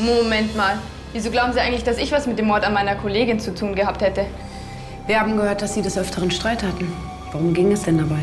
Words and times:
Moment 0.00 0.56
mal. 0.56 0.78
Wieso 1.12 1.30
glauben 1.30 1.52
Sie 1.52 1.60
eigentlich, 1.60 1.84
dass 1.84 1.98
ich 1.98 2.12
was 2.12 2.26
mit 2.26 2.38
dem 2.38 2.46
Mord 2.46 2.64
an 2.64 2.72
meiner 2.72 2.94
Kollegin 2.94 3.38
zu 3.38 3.54
tun 3.54 3.74
gehabt 3.74 4.00
hätte? 4.00 4.24
Wir 5.06 5.20
haben 5.20 5.36
gehört, 5.36 5.60
dass 5.60 5.74
Sie 5.74 5.82
des 5.82 5.98
Öfteren 5.98 6.30
Streit 6.30 6.62
hatten. 6.62 6.92
Warum 7.32 7.52
ging 7.52 7.72
es 7.72 7.82
denn 7.82 7.98
dabei? 7.98 8.20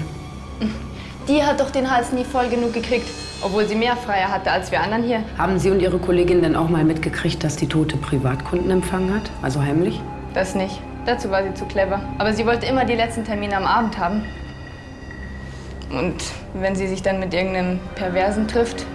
Die 1.28 1.44
hat 1.44 1.60
doch 1.60 1.70
den 1.70 1.92
Hals 1.92 2.14
nie 2.14 2.24
voll 2.24 2.48
genug 2.48 2.74
gekriegt, 2.74 3.08
obwohl 3.42 3.68
sie 3.68 3.76
mehr 3.76 3.98
Freier 3.98 4.30
hatte 4.30 4.50
als 4.50 4.72
wir 4.72 4.82
anderen 4.82 5.04
hier. 5.04 5.24
Haben 5.38 5.60
Sie 5.60 5.70
und 5.70 5.82
Ihre 5.82 6.00
Kollegin 6.00 6.42
denn 6.42 6.56
auch 6.56 6.70
mal 6.70 6.86
mitgekriegt, 6.86 7.44
dass 7.44 7.58
die 7.58 7.68
Tote 7.68 7.98
Privatkunden 7.98 8.72
empfangen 8.72 9.14
hat? 9.14 9.30
Also 9.42 9.62
heimlich? 9.62 10.00
Das 10.34 10.56
nicht. 10.56 10.80
Dazu 11.06 11.30
war 11.30 11.44
sie 11.44 11.54
zu 11.54 11.66
clever. 11.66 12.02
Aber 12.18 12.34
sie 12.34 12.46
wollte 12.46 12.66
immer 12.66 12.86
die 12.86 12.96
letzten 12.96 13.26
Termine 13.26 13.58
am 13.58 13.66
Abend 13.66 13.98
haben. 13.98 14.24
Und 15.90 16.16
wenn 16.54 16.76
sie 16.76 16.88
sich 16.88 17.02
dann 17.02 17.20
mit 17.20 17.34
irgendeinem 17.34 17.80
Perversen 17.96 18.48
trifft, 18.48 18.86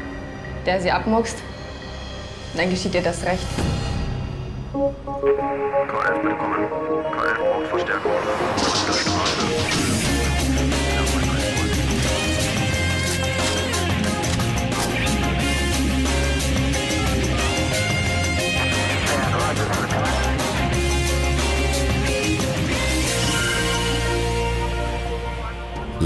der 0.67 0.81
sie 0.81 0.91
abmuckst, 0.91 1.37
dann 2.55 2.71
geschieht 2.71 2.95
ihr 2.95 3.03
das 3.03 3.25
recht. 3.25 3.47
K11 4.73 6.23
bitte 6.23 6.35
kommen. 6.37 6.67
K11 7.13 7.39
braucht 7.39 7.67
Verstärkung. 7.69 8.13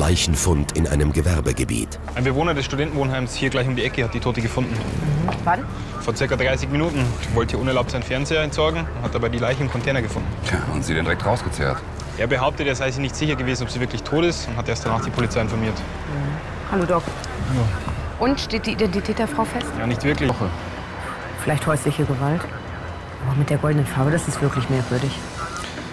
Leichenfund 0.07 0.77
in 0.77 0.87
einem 0.87 1.13
Gewerbegebiet. 1.13 1.99
Ein 2.15 2.23
Bewohner 2.23 2.55
des 2.55 2.65
Studentenwohnheims 2.65 3.35
hier 3.35 3.51
gleich 3.51 3.67
um 3.67 3.75
die 3.75 3.83
Ecke 3.83 4.05
hat 4.05 4.15
die 4.15 4.21
Tote 4.21 4.41
gefunden. 4.41 4.73
Wann? 5.43 5.65
Vor 6.01 6.15
circa 6.15 6.37
30 6.37 6.71
Minuten 6.71 7.05
wollte 7.35 7.57
hier 7.57 7.61
unerlaubt 7.61 7.91
seinen 7.91 8.05
Fernseher 8.05 8.43
entsorgen 8.43 8.83
und 8.83 9.03
hat 9.03 9.13
dabei 9.13 9.31
die 9.31 9.39
Leiche 9.39 9.65
im 9.65 9.69
Container 9.69 10.01
gefunden. 10.01 10.29
Tja, 10.47 10.59
und 10.73 10.85
sie 10.85 10.95
den 10.95 11.07
direkt 11.07 11.27
rausgezerrt. 11.27 11.79
Er 12.19 12.29
behauptet, 12.29 12.69
er 12.69 12.77
sei 12.77 12.93
sich 12.93 13.01
nicht 13.01 13.17
sicher 13.17 13.35
gewesen, 13.35 13.65
ob 13.65 13.71
sie 13.71 13.81
wirklich 13.81 14.05
tot 14.05 14.25
ist 14.25 14.47
und 14.47 14.57
hat 14.57 14.69
erst 14.69 14.87
danach 14.87 15.05
die 15.05 15.11
Polizei 15.11 15.41
informiert. 15.41 15.75
Hallo, 16.71 16.85
Doc. 16.85 17.03
Und 18.21 18.39
steht 18.39 18.65
die 18.67 18.75
Identität 18.75 19.19
der 19.19 19.27
Frau 19.27 19.45
fest? 19.45 19.67
Ja, 19.77 19.89
nicht 19.89 20.05
wirklich. 20.05 20.31
Vielleicht 21.43 21.67
häusliche 21.67 22.05
Gewalt? 22.05 22.43
Aber 23.27 23.35
mit 23.37 23.51
der 23.51 23.59
goldenen 23.59 23.87
Farbe, 23.87 24.13
das 24.13 24.29
ist 24.29 24.41
wirklich 24.41 24.71
merkwürdig. 24.71 25.11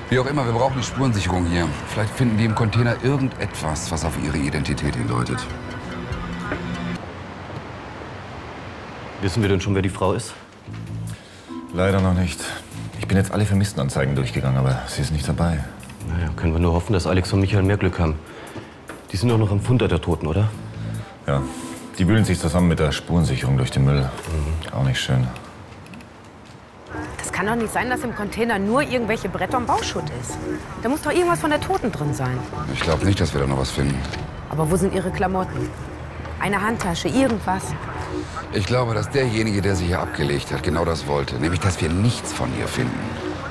Wie 0.09 0.19
auch 0.19 0.25
immer, 0.25 0.45
wir 0.45 0.53
brauchen 0.53 0.77
die 0.77 0.83
Spurensicherung 0.83 1.45
hier. 1.47 1.67
Vielleicht 1.87 2.13
finden 2.13 2.37
die 2.37 2.45
im 2.45 2.53
Container 2.53 2.95
irgendetwas, 3.03 3.91
was 3.91 4.05
auf 4.05 4.13
ihre 4.23 4.37
Identität 4.37 4.95
hindeutet. 4.95 5.39
Wissen 9.21 9.41
wir 9.41 9.49
denn 9.49 9.61
schon, 9.61 9.73
wer 9.73 9.81
die 9.81 9.89
Frau 9.89 10.13
ist? 10.13 10.33
Leider 11.73 12.01
noch 12.01 12.13
nicht. 12.13 12.39
Ich 12.99 13.07
bin 13.07 13.17
jetzt 13.17 13.31
alle 13.31 13.45
Vermisstenanzeigen 13.45 14.15
durchgegangen, 14.15 14.57
aber 14.57 14.83
sie 14.87 15.01
ist 15.01 15.11
nicht 15.11 15.27
dabei. 15.27 15.63
Naja, 16.07 16.29
können 16.35 16.53
wir 16.53 16.59
nur 16.59 16.73
hoffen, 16.73 16.93
dass 16.93 17.07
Alex 17.07 17.33
und 17.33 17.39
Michael 17.39 17.63
mehr 17.63 17.77
Glück 17.77 17.99
haben. 17.99 18.19
Die 19.11 19.17
sind 19.17 19.29
doch 19.29 19.37
noch 19.37 19.51
am 19.51 19.61
Funder 19.61 19.87
der 19.87 20.01
Toten, 20.01 20.27
oder? 20.27 20.49
Ja, 21.25 21.41
die 21.97 22.07
wühlen 22.07 22.25
sich 22.25 22.39
zusammen 22.39 22.67
mit 22.67 22.79
der 22.79 22.91
Spurensicherung 22.91 23.57
durch 23.57 23.71
den 23.71 23.85
Müll. 23.85 24.09
Auch 24.71 24.83
nicht 24.83 24.99
schön. 24.99 25.27
Das 27.43 27.49
kann 27.49 27.59
doch 27.59 27.63
nicht 27.63 27.73
sein, 27.73 27.89
dass 27.89 28.01
im 28.05 28.15
Container 28.15 28.57
nur 28.57 28.83
irgendwelche 28.83 29.27
Bretter 29.27 29.57
und 29.57 29.67
Bauschutt 29.67 30.05
ist. 30.21 30.37
Da 30.81 30.87
muss 30.87 31.01
doch 31.01 31.11
irgendwas 31.11 31.41
von 31.41 31.49
der 31.49 31.59
Toten 31.59 31.91
drin 31.91 32.13
sein. 32.13 32.39
Ich 32.73 32.79
glaube 32.79 33.05
nicht, 33.05 33.19
dass 33.19 33.33
wir 33.33 33.41
da 33.41 33.47
noch 33.47 33.57
was 33.57 33.69
finden. 33.69 33.99
Aber 34.49 34.71
wo 34.71 34.77
sind 34.77 34.93
ihre 34.93 35.11
Klamotten? 35.11 35.69
Eine 36.39 36.61
Handtasche, 36.61 37.09
irgendwas. 37.09 37.63
Ich 38.53 38.65
glaube, 38.65 38.93
dass 38.93 39.09
derjenige, 39.09 39.61
der 39.61 39.75
sie 39.75 39.87
hier 39.87 39.99
abgelegt 39.99 40.53
hat, 40.53 40.63
genau 40.63 40.85
das 40.85 41.05
wollte. 41.05 41.35
Nämlich, 41.35 41.59
dass 41.59 41.81
wir 41.81 41.89
nichts 41.89 42.31
von 42.31 42.47
ihr 42.57 42.67
finden. 42.69 42.97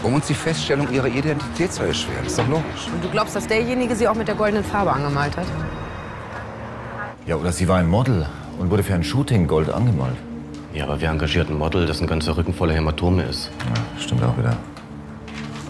Um 0.03 0.15
uns 0.15 0.27
die 0.27 0.35
Feststellung 0.35 0.91
ihrer 0.91 1.09
Identität 1.09 1.71
zu 1.75 1.83
erschweren. 1.83 2.25
Ist 2.25 2.39
doch 2.39 2.49
logisch. 2.49 2.89
Und 2.95 3.05
du 3.05 3.11
glaubst, 3.11 3.37
dass 3.37 3.47
derjenige 3.47 3.95
sie 3.95 4.09
auch 4.09 4.15
mit 4.15 4.27
der 4.27 4.37
goldenen 4.37 4.65
Farbe 4.65 4.91
angemalt 4.91 5.37
hat? 5.37 5.47
Ja, 7.27 7.37
oder 7.37 7.53
sie 7.53 7.69
war 7.69 7.77
ein 7.77 7.91
Model 7.91 8.27
und 8.59 8.71
wurde 8.71 8.85
für 8.85 8.95
ein 8.95 9.05
Shooting 9.05 9.47
Gold 9.47 9.69
angemalt. 9.69 10.17
Ja, 10.75 10.85
aber 10.85 11.01
wer 11.01 11.11
engagiert 11.11 11.51
ein 11.51 11.59
Model, 11.59 11.87
dessen 11.87 12.07
ganzer 12.07 12.37
Rücken 12.37 12.55
voller 12.55 12.75
Hämatome 12.75 13.25
ist? 13.25 13.51
Ja, 13.61 14.01
stimmt 14.01 14.23
auch 14.23 14.37
wieder. 14.39 14.57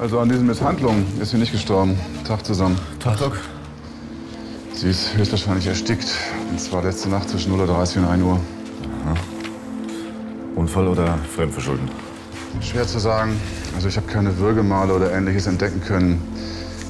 Also 0.01 0.21
an 0.21 0.29
diesen 0.29 0.47
Misshandlungen 0.47 1.07
ist 1.21 1.31
sie 1.31 1.39
nicht 1.39 1.53
gestorben. 1.53 1.99
Tag 2.27 2.45
zusammen. 2.47 2.79
Tag, 3.01 3.19
Doc. 3.19 3.39
Sie 4.73 4.89
ist 4.89 5.17
höchstwahrscheinlich 5.17 5.67
erstickt. 5.67 6.07
Und 6.51 6.61
zwar 6.61 6.83
letzte 6.83 7.09
Nacht 7.09 7.29
zwischen 7.29 7.53
0.30 7.53 7.97
Uhr 7.97 8.03
und 8.03 8.09
1 8.09 8.23
Uhr. 8.23 8.41
Unfall 10.55 10.87
oder 10.87 11.19
Fremdverschulden? 11.35 11.89
Schwer 12.61 12.87
zu 12.87 12.99
sagen. 12.99 13.41
Also 13.75 13.89
ich 13.89 13.97
habe 13.97 14.07
keine 14.07 14.39
Würgemale 14.39 14.95
oder 14.95 15.13
ähnliches 15.13 15.47
entdecken 15.47 15.81
können. 15.81 16.21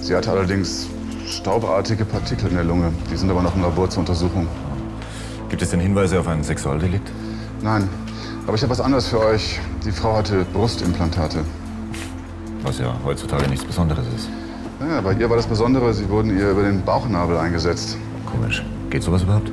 Sie 0.01 0.15
hatte 0.15 0.31
allerdings 0.31 0.89
staubartige 1.27 2.05
Partikel 2.05 2.49
in 2.49 2.57
der 2.57 2.65
Lunge. 2.65 2.93
Die 3.11 3.17
sind 3.17 3.31
aber 3.31 3.43
noch 3.43 3.55
im 3.55 3.63
Labor 3.63 3.89
zur 3.89 4.01
Untersuchung. 4.01 4.49
Gibt 5.49 5.63
es 5.63 5.71
denn 5.71 5.81
Hinweise 5.81 6.19
auf 6.19 6.29
ein 6.29 6.43
Sexualdelikt? 6.43 7.11
Nein, 7.63 7.89
aber 8.47 8.55
ich 8.55 8.63
habe 8.63 8.71
was 8.71 8.81
anderes 8.81 9.07
für 9.09 9.21
euch. 9.21 9.61
Die 9.85 9.93
Frau 9.93 10.17
hatte 10.17 10.45
Brustimplantate. 10.53 11.45
Was 12.63 12.79
ja 12.79 12.95
heutzutage 13.05 13.49
nichts 13.49 13.65
Besonderes 13.65 14.07
ist. 14.17 14.29
Ja, 14.81 15.01
bei 15.01 15.15
ihr 15.15 15.29
war 15.29 15.37
das 15.37 15.47
Besondere, 15.47 15.93
sie 15.95 16.09
wurden 16.09 16.37
ihr 16.37 16.51
über 16.51 16.63
den 16.63 16.83
Bauchnabel 16.83 17.37
eingesetzt. 17.37 17.97
Komisch. 18.31 18.65
Geht 18.91 19.03
sowas 19.03 19.23
überhaupt? 19.23 19.51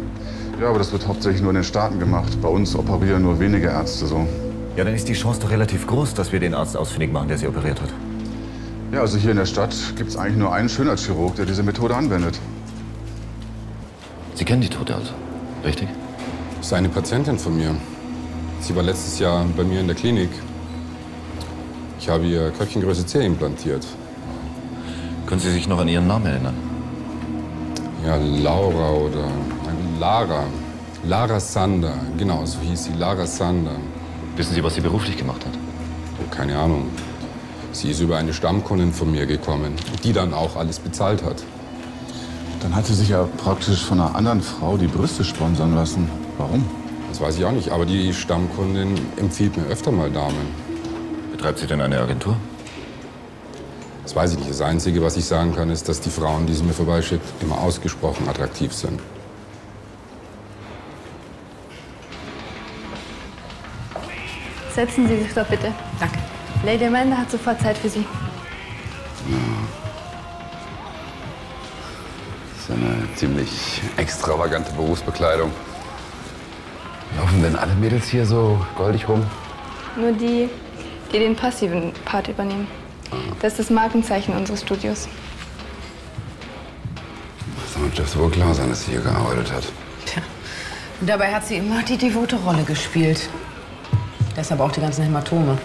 Ja, 0.60 0.70
aber 0.70 0.80
das 0.80 0.92
wird 0.92 1.08
hauptsächlich 1.08 1.42
nur 1.42 1.52
in 1.52 1.56
den 1.56 1.64
Staaten 1.64 2.00
gemacht. 2.00 2.40
Bei 2.42 2.50
uns 2.50 2.76
operieren 2.76 3.24
nur 3.24 3.40
wenige 3.40 3.68
Ärzte 3.68 4.08
so. 4.08 4.28
Ja, 4.76 4.84
dann 4.84 4.94
ist 4.94 5.08
die 5.08 5.14
Chance 5.14 5.40
doch 5.42 5.50
relativ 5.50 5.88
groß, 5.88 6.14
dass 6.14 6.32
wir 6.32 6.40
den 6.40 6.54
Arzt 6.54 6.76
ausfindig 6.76 7.12
machen, 7.12 7.28
der 7.28 7.38
sie 7.38 7.48
operiert 7.48 7.82
hat. 7.82 7.90
Ja, 8.92 9.02
also 9.02 9.18
hier 9.18 9.32
in 9.32 9.38
der 9.38 9.46
Stadt 9.46 9.76
gibt 9.96 10.10
es 10.10 10.18
eigentlich 10.18 10.38
nur 10.38 10.52
einen 10.52 10.68
Schönheitschirurg, 10.68 11.36
der 11.36 11.46
diese 11.46 11.64
Methode 11.64 11.96
anwendet. 11.96 12.40
Sie 14.34 14.46
kennen 14.46 14.62
die 14.62 14.70
Tote 14.70 14.96
also, 14.96 15.12
richtig? 15.64 15.90
Das 16.58 16.68
ist 16.68 16.74
eine 16.74 16.90
Patientin 16.90 17.38
von 17.38 17.56
mir. 17.56 17.76
Sie 18.62 18.76
war 18.76 18.84
letztes 18.84 19.20
Jahr 19.20 19.46
bei 19.56 19.64
mir 19.64 19.80
in 19.80 19.88
der 19.88 19.96
Klinik. 19.96 20.30
Ich 22.00 22.10
habe 22.10 22.26
ihr 22.26 22.52
Köpfchengröße 22.52 23.06
C 23.06 23.26
implantiert. 23.26 23.86
Können 25.26 25.42
Sie 25.42 25.52
sich 25.52 25.68
noch 25.68 25.80
an 25.80 25.88
Ihren 25.88 26.08
Namen 26.08 26.26
erinnern? 26.26 26.56
Ja, 28.06 28.16
Laura 28.16 28.92
oder 28.92 29.28
Lara. 30.00 30.46
Lara 31.04 31.40
Sander, 31.40 31.94
genau, 32.18 32.46
so 32.46 32.60
hieß 32.60 32.86
sie, 32.86 32.94
Lara 32.94 33.26
Sander. 33.26 33.76
Wissen 34.36 34.54
Sie, 34.54 34.64
was 34.64 34.76
sie 34.76 34.82
beruflich 34.82 35.18
gemacht 35.18 35.46
hat? 35.46 35.54
Oh, 36.20 36.36
keine 36.36 36.58
Ahnung. 36.58 36.88
Sie 37.72 37.92
ist 37.92 38.00
über 38.00 38.18
eine 38.18 38.34
Stammkundin 38.34 38.92
von 38.94 39.12
mir 39.12 39.26
gekommen, 39.26 39.76
die 40.04 40.14
dann 40.14 40.34
auch 40.34 40.56
alles 40.56 40.80
bezahlt 40.80 41.24
hat. 41.24 41.44
Dann 42.62 42.76
hat 42.76 42.86
sie 42.86 42.94
sich 42.94 43.10
ja 43.10 43.28
praktisch 43.38 43.84
von 43.84 44.00
einer 44.00 44.16
anderen 44.16 44.42
Frau 44.42 44.78
die 44.78 44.88
Brüste 44.88 45.24
sponsern 45.24 45.76
lassen. 45.76 46.10
Warum? 46.38 46.66
Das 47.10 47.20
weiß 47.20 47.38
ich 47.38 47.46
auch 47.46 47.52
nicht, 47.52 47.70
aber 47.70 47.86
die 47.86 48.14
Stammkundin 48.14 48.96
empfiehlt 49.18 49.58
mir 49.58 49.66
öfter 49.66 49.92
mal 49.92 50.10
Damen. 50.10 50.54
Betreibt 51.32 51.60
sie 51.60 51.68
denn 51.68 51.82
eine 51.82 52.00
Agentur? 52.00 52.38
Das 54.04 54.16
weiß 54.16 54.34
ich 54.34 54.40
nicht. 54.40 54.50
Das 54.50 54.62
Einzige, 54.62 55.04
was 55.04 55.18
ich 55.18 55.26
sagen 55.26 55.56
kann, 55.56 55.70
ist, 55.70 55.90
dass 55.90 56.02
die 56.02 56.10
Frauen, 56.10 56.48
die 56.48 56.54
sie 56.54 56.64
mir 56.64 56.74
vorbeischickt, 56.74 57.24
immer 57.42 57.60
ausgesprochen 57.60 58.28
attraktiv 58.28 58.74
sind. 58.74 59.00
Setzen 64.74 65.08
Sie 65.08 65.18
sich 65.18 65.34
doch 65.34 65.46
bitte. 65.46 65.74
Danke. 66.00 66.20
Lady 66.64 66.86
Amanda 66.86 67.18
hat 67.18 67.32
sofort 67.32 67.60
Zeit 67.62 67.78
für 67.78 67.90
Sie. 67.90 68.06
Das 72.54 72.64
ist 72.64 72.72
eine 72.72 73.16
ziemlich 73.16 73.82
extravagante 73.98 74.72
Berufsbekleidung. 74.74 75.52
Laufen 77.30 77.44
denn 77.44 77.56
alle 77.56 77.76
Mädels 77.76 78.08
hier 78.08 78.26
so 78.26 78.60
goldig 78.76 79.08
rum? 79.08 79.24
Nur 79.96 80.14
die, 80.14 80.50
die 81.14 81.20
den 81.20 81.36
passiven 81.36 81.94
Part 82.04 82.28
übernehmen. 82.28 82.66
Das 83.40 83.54
ist 83.54 83.60
das 83.60 83.70
Markenzeichen 83.70 84.36
unseres 84.36 84.62
Studios. 84.62 85.08
Das 87.62 87.96
dürfte 87.96 88.18
wohl 88.18 88.32
klar 88.32 88.56
sein, 88.56 88.70
dass 88.70 88.86
sie 88.86 88.94
hier 88.94 89.02
gearbeitet 89.02 89.54
hat. 89.54 89.64
Und 91.00 91.08
dabei 91.08 91.32
hat 91.32 91.46
sie 91.46 91.58
immer 91.58 91.84
die 91.84 91.98
devote 91.98 92.36
Rolle 92.38 92.64
gespielt. 92.64 93.30
Deshalb 94.36 94.60
auch 94.60 94.72
die 94.72 94.82
ganzen 94.82 95.04
Hämatome. 95.04 95.56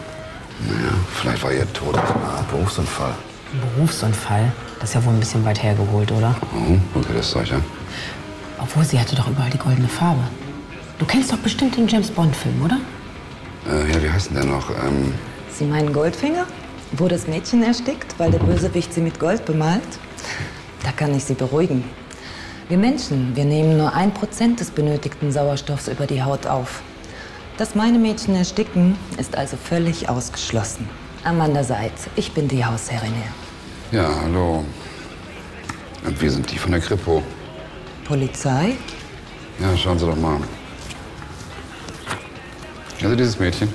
Naja, 0.68 0.92
vielleicht 1.14 1.42
war 1.42 1.50
ihr 1.50 1.72
Tod 1.72 1.96
ein 1.96 2.46
Berufsunfall. 2.50 3.14
Ein 3.54 3.60
Berufsunfall? 3.74 4.52
Das 4.80 4.90
ist 4.90 4.96
ja 4.96 5.04
wohl 5.06 5.14
ein 5.14 5.20
bisschen 5.20 5.42
weit 5.46 5.62
hergeholt, 5.62 6.12
oder? 6.12 6.34
Oh, 6.54 6.98
okay, 6.98 7.14
das 7.16 7.30
Zeug, 7.30 7.48
ja. 7.48 7.56
Obwohl, 8.58 8.84
sie 8.84 9.00
hatte 9.00 9.16
doch 9.16 9.28
überall 9.28 9.48
die 9.48 9.56
goldene 9.56 9.88
Farbe. 9.88 10.24
Du 10.98 11.04
kennst 11.06 11.32
doch 11.32 11.38
bestimmt 11.38 11.76
den 11.76 11.88
James 11.88 12.10
Bond-Film, 12.10 12.62
oder? 12.64 12.78
Äh, 13.68 13.92
ja, 13.92 14.02
wie 14.02 14.10
heißt 14.10 14.28
denn 14.30 14.36
der 14.36 14.44
noch? 14.44 14.70
Ähm, 14.70 15.12
Sie 15.50 15.64
meinen 15.64 15.92
Goldfinger? 15.92 16.46
Wo 16.92 17.08
das 17.08 17.26
Mädchen 17.26 17.62
erstickt, 17.62 18.14
weil 18.18 18.30
der 18.30 18.38
Bösewicht 18.38 18.92
sie 18.92 19.00
mit 19.00 19.18
Gold 19.18 19.44
bemalt? 19.44 19.82
Da 20.84 20.92
kann 20.92 21.14
ich 21.14 21.24
Sie 21.24 21.34
beruhigen. 21.34 21.84
Wir 22.68 22.78
Menschen, 22.78 23.34
wir 23.34 23.44
nehmen 23.44 23.76
nur 23.76 23.92
ein 23.94 24.14
Prozent 24.14 24.60
des 24.60 24.70
benötigten 24.70 25.32
Sauerstoffs 25.32 25.88
über 25.88 26.06
die 26.06 26.22
Haut 26.22 26.46
auf. 26.46 26.82
Dass 27.58 27.74
meine 27.74 27.98
Mädchen 27.98 28.34
ersticken, 28.36 28.96
ist 29.18 29.36
also 29.36 29.56
völlig 29.56 30.08
ausgeschlossen. 30.08 30.88
Amanda 31.24 31.64
Seitz, 31.64 32.06
ich 32.16 32.32
bin 32.32 32.48
die 32.48 32.64
Hausherrin 32.64 33.12
hier. 33.90 34.00
Ja, 34.00 34.10
hallo. 34.22 34.64
Und 36.06 36.20
wir 36.20 36.30
sind 36.30 36.50
die 36.50 36.58
von 36.58 36.72
der 36.72 36.80
Kripo. 36.80 37.22
Polizei? 38.04 38.76
Ja, 39.60 39.76
schauen 39.76 39.98
Sie 39.98 40.06
doch 40.06 40.16
mal. 40.16 40.38
Also 43.04 43.16
dieses 43.16 43.38
Mädchen. 43.38 43.68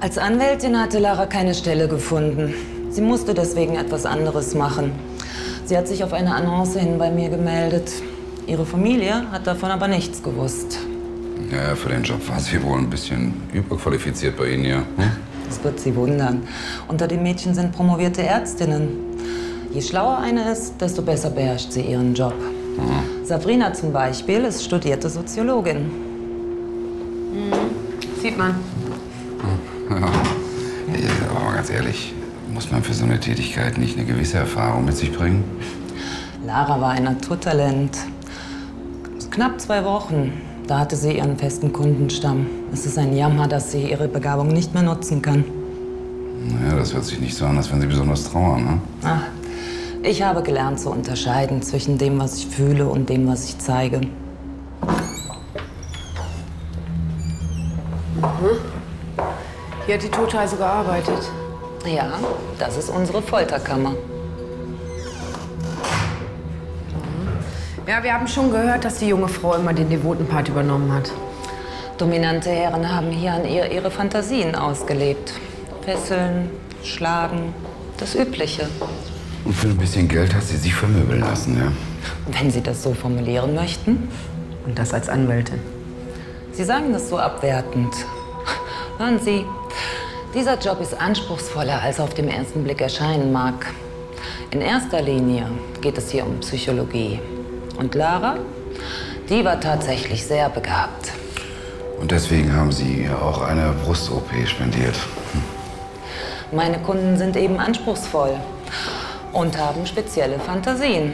Als 0.00 0.18
Anwältin 0.18 0.78
hatte 0.78 0.98
Lara 0.98 1.26
keine 1.26 1.54
Stelle 1.54 1.86
gefunden. 1.86 2.52
Sie 2.90 3.00
musste 3.00 3.32
deswegen 3.32 3.76
etwas 3.76 4.04
anderes 4.04 4.54
machen. 4.54 4.92
Sie 5.64 5.76
hat 5.76 5.86
sich 5.86 6.02
auf 6.02 6.12
eine 6.12 6.34
Annonce 6.34 6.80
hin 6.80 6.98
bei 6.98 7.10
mir 7.10 7.28
gemeldet. 7.28 7.92
Ihre 8.48 8.66
Familie 8.66 9.30
hat 9.30 9.46
davon 9.46 9.70
aber 9.70 9.86
nichts 9.86 10.20
gewusst. 10.22 10.78
Ja, 11.52 11.76
für 11.76 11.90
den 11.90 12.02
Job 12.02 12.28
war 12.28 12.40
sie 12.40 12.60
wohl 12.62 12.78
ein 12.78 12.90
bisschen 12.90 13.34
überqualifiziert 13.52 14.36
bei 14.36 14.48
Ihnen, 14.48 14.64
ja. 14.64 14.78
Hm? 14.78 15.10
Das 15.48 15.62
wird 15.62 15.78
Sie 15.78 15.94
wundern. 15.94 16.42
Unter 16.88 17.06
den 17.06 17.22
Mädchen 17.22 17.54
sind 17.54 17.72
promovierte 17.72 18.22
Ärztinnen. 18.22 19.14
Je 19.72 19.80
schlauer 19.80 20.18
eine 20.18 20.50
ist, 20.50 20.80
desto 20.80 21.02
besser 21.02 21.30
beherrscht 21.30 21.72
sie 21.72 21.82
ihren 21.82 22.14
Job. 22.14 22.34
Mhm. 22.76 23.24
Sabrina 23.24 23.72
zum 23.72 23.92
Beispiel 23.92 24.44
ist 24.44 24.64
studierte 24.64 25.08
Soziologin. 25.08 25.90
Sieht 28.20 28.38
man. 28.38 28.54
Ja. 29.90 29.96
Ja, 29.96 31.30
aber 31.30 31.44
mal 31.44 31.54
ganz 31.54 31.70
ehrlich, 31.70 32.14
muss 32.52 32.70
man 32.70 32.82
für 32.82 32.94
so 32.94 33.04
eine 33.04 33.18
Tätigkeit 33.20 33.78
nicht 33.78 33.96
eine 33.96 34.06
gewisse 34.06 34.38
Erfahrung 34.38 34.84
mit 34.84 34.96
sich 34.96 35.12
bringen? 35.12 35.44
Lara 36.46 36.80
war 36.80 36.90
ein 36.90 37.04
Naturtalent. 37.04 37.98
Knapp 39.30 39.60
zwei 39.60 39.84
Wochen. 39.84 40.32
Da 40.66 40.78
hatte 40.78 40.96
sie 40.96 41.16
ihren 41.16 41.36
festen 41.36 41.72
Kundenstamm. 41.72 42.46
Es 42.72 42.86
ist 42.86 42.96
ein 42.96 43.14
Jammer, 43.14 43.48
dass 43.48 43.72
sie 43.72 43.90
ihre 43.90 44.08
Begabung 44.08 44.48
nicht 44.48 44.72
mehr 44.72 44.82
nutzen 44.82 45.20
kann. 45.20 45.44
Naja, 46.46 46.76
das 46.76 46.94
hört 46.94 47.04
sich 47.04 47.20
nicht 47.20 47.36
so 47.36 47.44
an, 47.46 47.56
als 47.56 47.70
wenn 47.72 47.80
Sie 47.80 47.86
besonders 47.86 48.24
trauern, 48.24 48.64
ne? 48.64 48.78
Ach, 49.02 49.22
ich 50.04 50.22
habe 50.22 50.42
gelernt 50.42 50.78
zu 50.78 50.90
unterscheiden 50.90 51.62
zwischen 51.62 51.96
dem, 51.96 52.20
was 52.20 52.36
ich 52.36 52.46
fühle 52.46 52.86
und 52.86 53.08
dem, 53.08 53.26
was 53.26 53.46
ich 53.46 53.58
zeige. 53.58 54.02
Hier 59.86 59.94
hat 59.94 60.02
die 60.02 60.08
Tote 60.08 60.38
also 60.38 60.56
gearbeitet. 60.56 61.30
Ja, 61.86 62.12
das 62.58 62.76
ist 62.76 62.90
unsere 62.90 63.22
Folterkammer. 63.22 63.94
Ja, 67.86 68.02
wir 68.02 68.14
haben 68.14 68.28
schon 68.28 68.50
gehört, 68.50 68.84
dass 68.84 68.98
die 68.98 69.08
junge 69.08 69.28
Frau 69.28 69.54
immer 69.54 69.72
den 69.72 69.90
devoten 69.90 70.26
Part 70.26 70.48
übernommen 70.48 70.92
hat. 70.92 71.10
Dominante 71.98 72.50
Herren 72.50 72.94
haben 72.94 73.10
hier 73.10 73.32
an 73.32 73.46
ihr 73.46 73.70
ihre 73.70 73.90
Fantasien 73.90 74.54
ausgelebt. 74.54 75.34
Fesseln, 75.82 76.50
schlagen, 76.82 77.54
das 77.98 78.14
Übliche. 78.14 78.68
Und 79.44 79.52
für 79.52 79.68
ein 79.68 79.76
bisschen 79.76 80.08
Geld 80.08 80.34
hat 80.34 80.42
sie 80.42 80.56
sich 80.56 80.74
vermöbeln 80.74 81.20
lassen, 81.20 81.58
ja? 81.58 81.70
Wenn 82.38 82.50
Sie 82.50 82.62
das 82.62 82.82
so 82.82 82.94
formulieren 82.94 83.54
möchten. 83.54 84.08
Und 84.64 84.78
das 84.78 84.94
als 84.94 85.10
Anwältin. 85.10 85.58
Sie 86.52 86.64
sagen 86.64 86.92
das 86.92 87.10
so 87.10 87.18
abwertend. 87.18 87.94
Hören 88.98 89.20
Sie, 89.20 89.44
dieser 90.34 90.58
Job 90.58 90.80
ist 90.80 90.98
anspruchsvoller, 90.98 91.82
als 91.82 91.98
er 91.98 92.04
auf 92.04 92.14
den 92.14 92.28
ersten 92.28 92.64
Blick 92.64 92.80
erscheinen 92.80 93.32
mag. 93.32 93.66
In 94.50 94.62
erster 94.62 95.02
Linie 95.02 95.46
geht 95.82 95.98
es 95.98 96.10
hier 96.10 96.24
um 96.24 96.40
Psychologie. 96.40 97.20
Und 97.76 97.94
Lara, 97.94 98.38
die 99.28 99.44
war 99.44 99.60
tatsächlich 99.60 100.24
sehr 100.24 100.48
begabt. 100.48 101.12
Und 102.00 102.10
deswegen 102.10 102.54
haben 102.54 102.72
Sie 102.72 103.02
ihr 103.02 103.20
auch 103.20 103.42
eine 103.42 103.74
Brust-OP 103.84 104.30
spendiert. 104.46 104.94
Meine 106.52 106.78
Kunden 106.78 107.18
sind 107.18 107.36
eben 107.36 107.58
anspruchsvoll 107.58 108.36
und 109.34 109.58
haben 109.58 109.84
spezielle 109.86 110.38
Fantasien. 110.38 111.12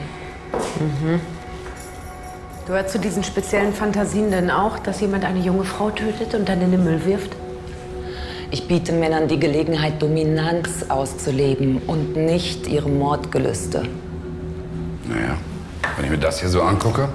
Gehört 2.66 2.90
zu 2.90 2.98
diesen 2.98 3.24
speziellen 3.24 3.72
Fantasien 3.72 4.30
denn 4.30 4.50
auch, 4.50 4.78
dass 4.78 5.00
jemand 5.00 5.24
eine 5.24 5.40
junge 5.40 5.64
Frau 5.64 5.90
tötet 5.90 6.34
und 6.34 6.48
dann 6.48 6.60
in 6.60 6.70
den 6.70 6.84
Müll 6.84 7.04
wirft? 7.04 7.34
Ich 8.52 8.68
biete 8.68 8.92
Männern 8.92 9.28
die 9.28 9.38
Gelegenheit, 9.38 10.02
Dominanz 10.02 10.86
auszuleben 10.88 11.80
und 11.86 12.16
nicht 12.16 12.66
ihre 12.66 12.88
Mordgelüste. 12.88 13.84
Naja, 15.08 15.36
wenn 15.96 16.04
ich 16.04 16.10
mir 16.10 16.18
das 16.18 16.40
hier 16.40 16.48
so 16.48 16.62
angucke. 16.62 17.08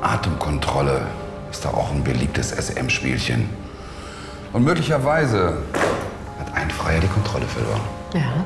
Atemkontrolle 0.00 1.02
ist 1.50 1.64
da 1.64 1.70
auch 1.70 1.90
ein 1.90 2.02
beliebtes 2.02 2.52
SM-Spielchen. 2.52 3.50
Und 4.52 4.64
möglicherweise 4.64 5.58
ein 6.54 6.70
Freier 6.70 7.00
die 7.00 7.08
Kontrolle 7.08 7.46
verloren. 7.46 7.80
Ja. 8.14 8.44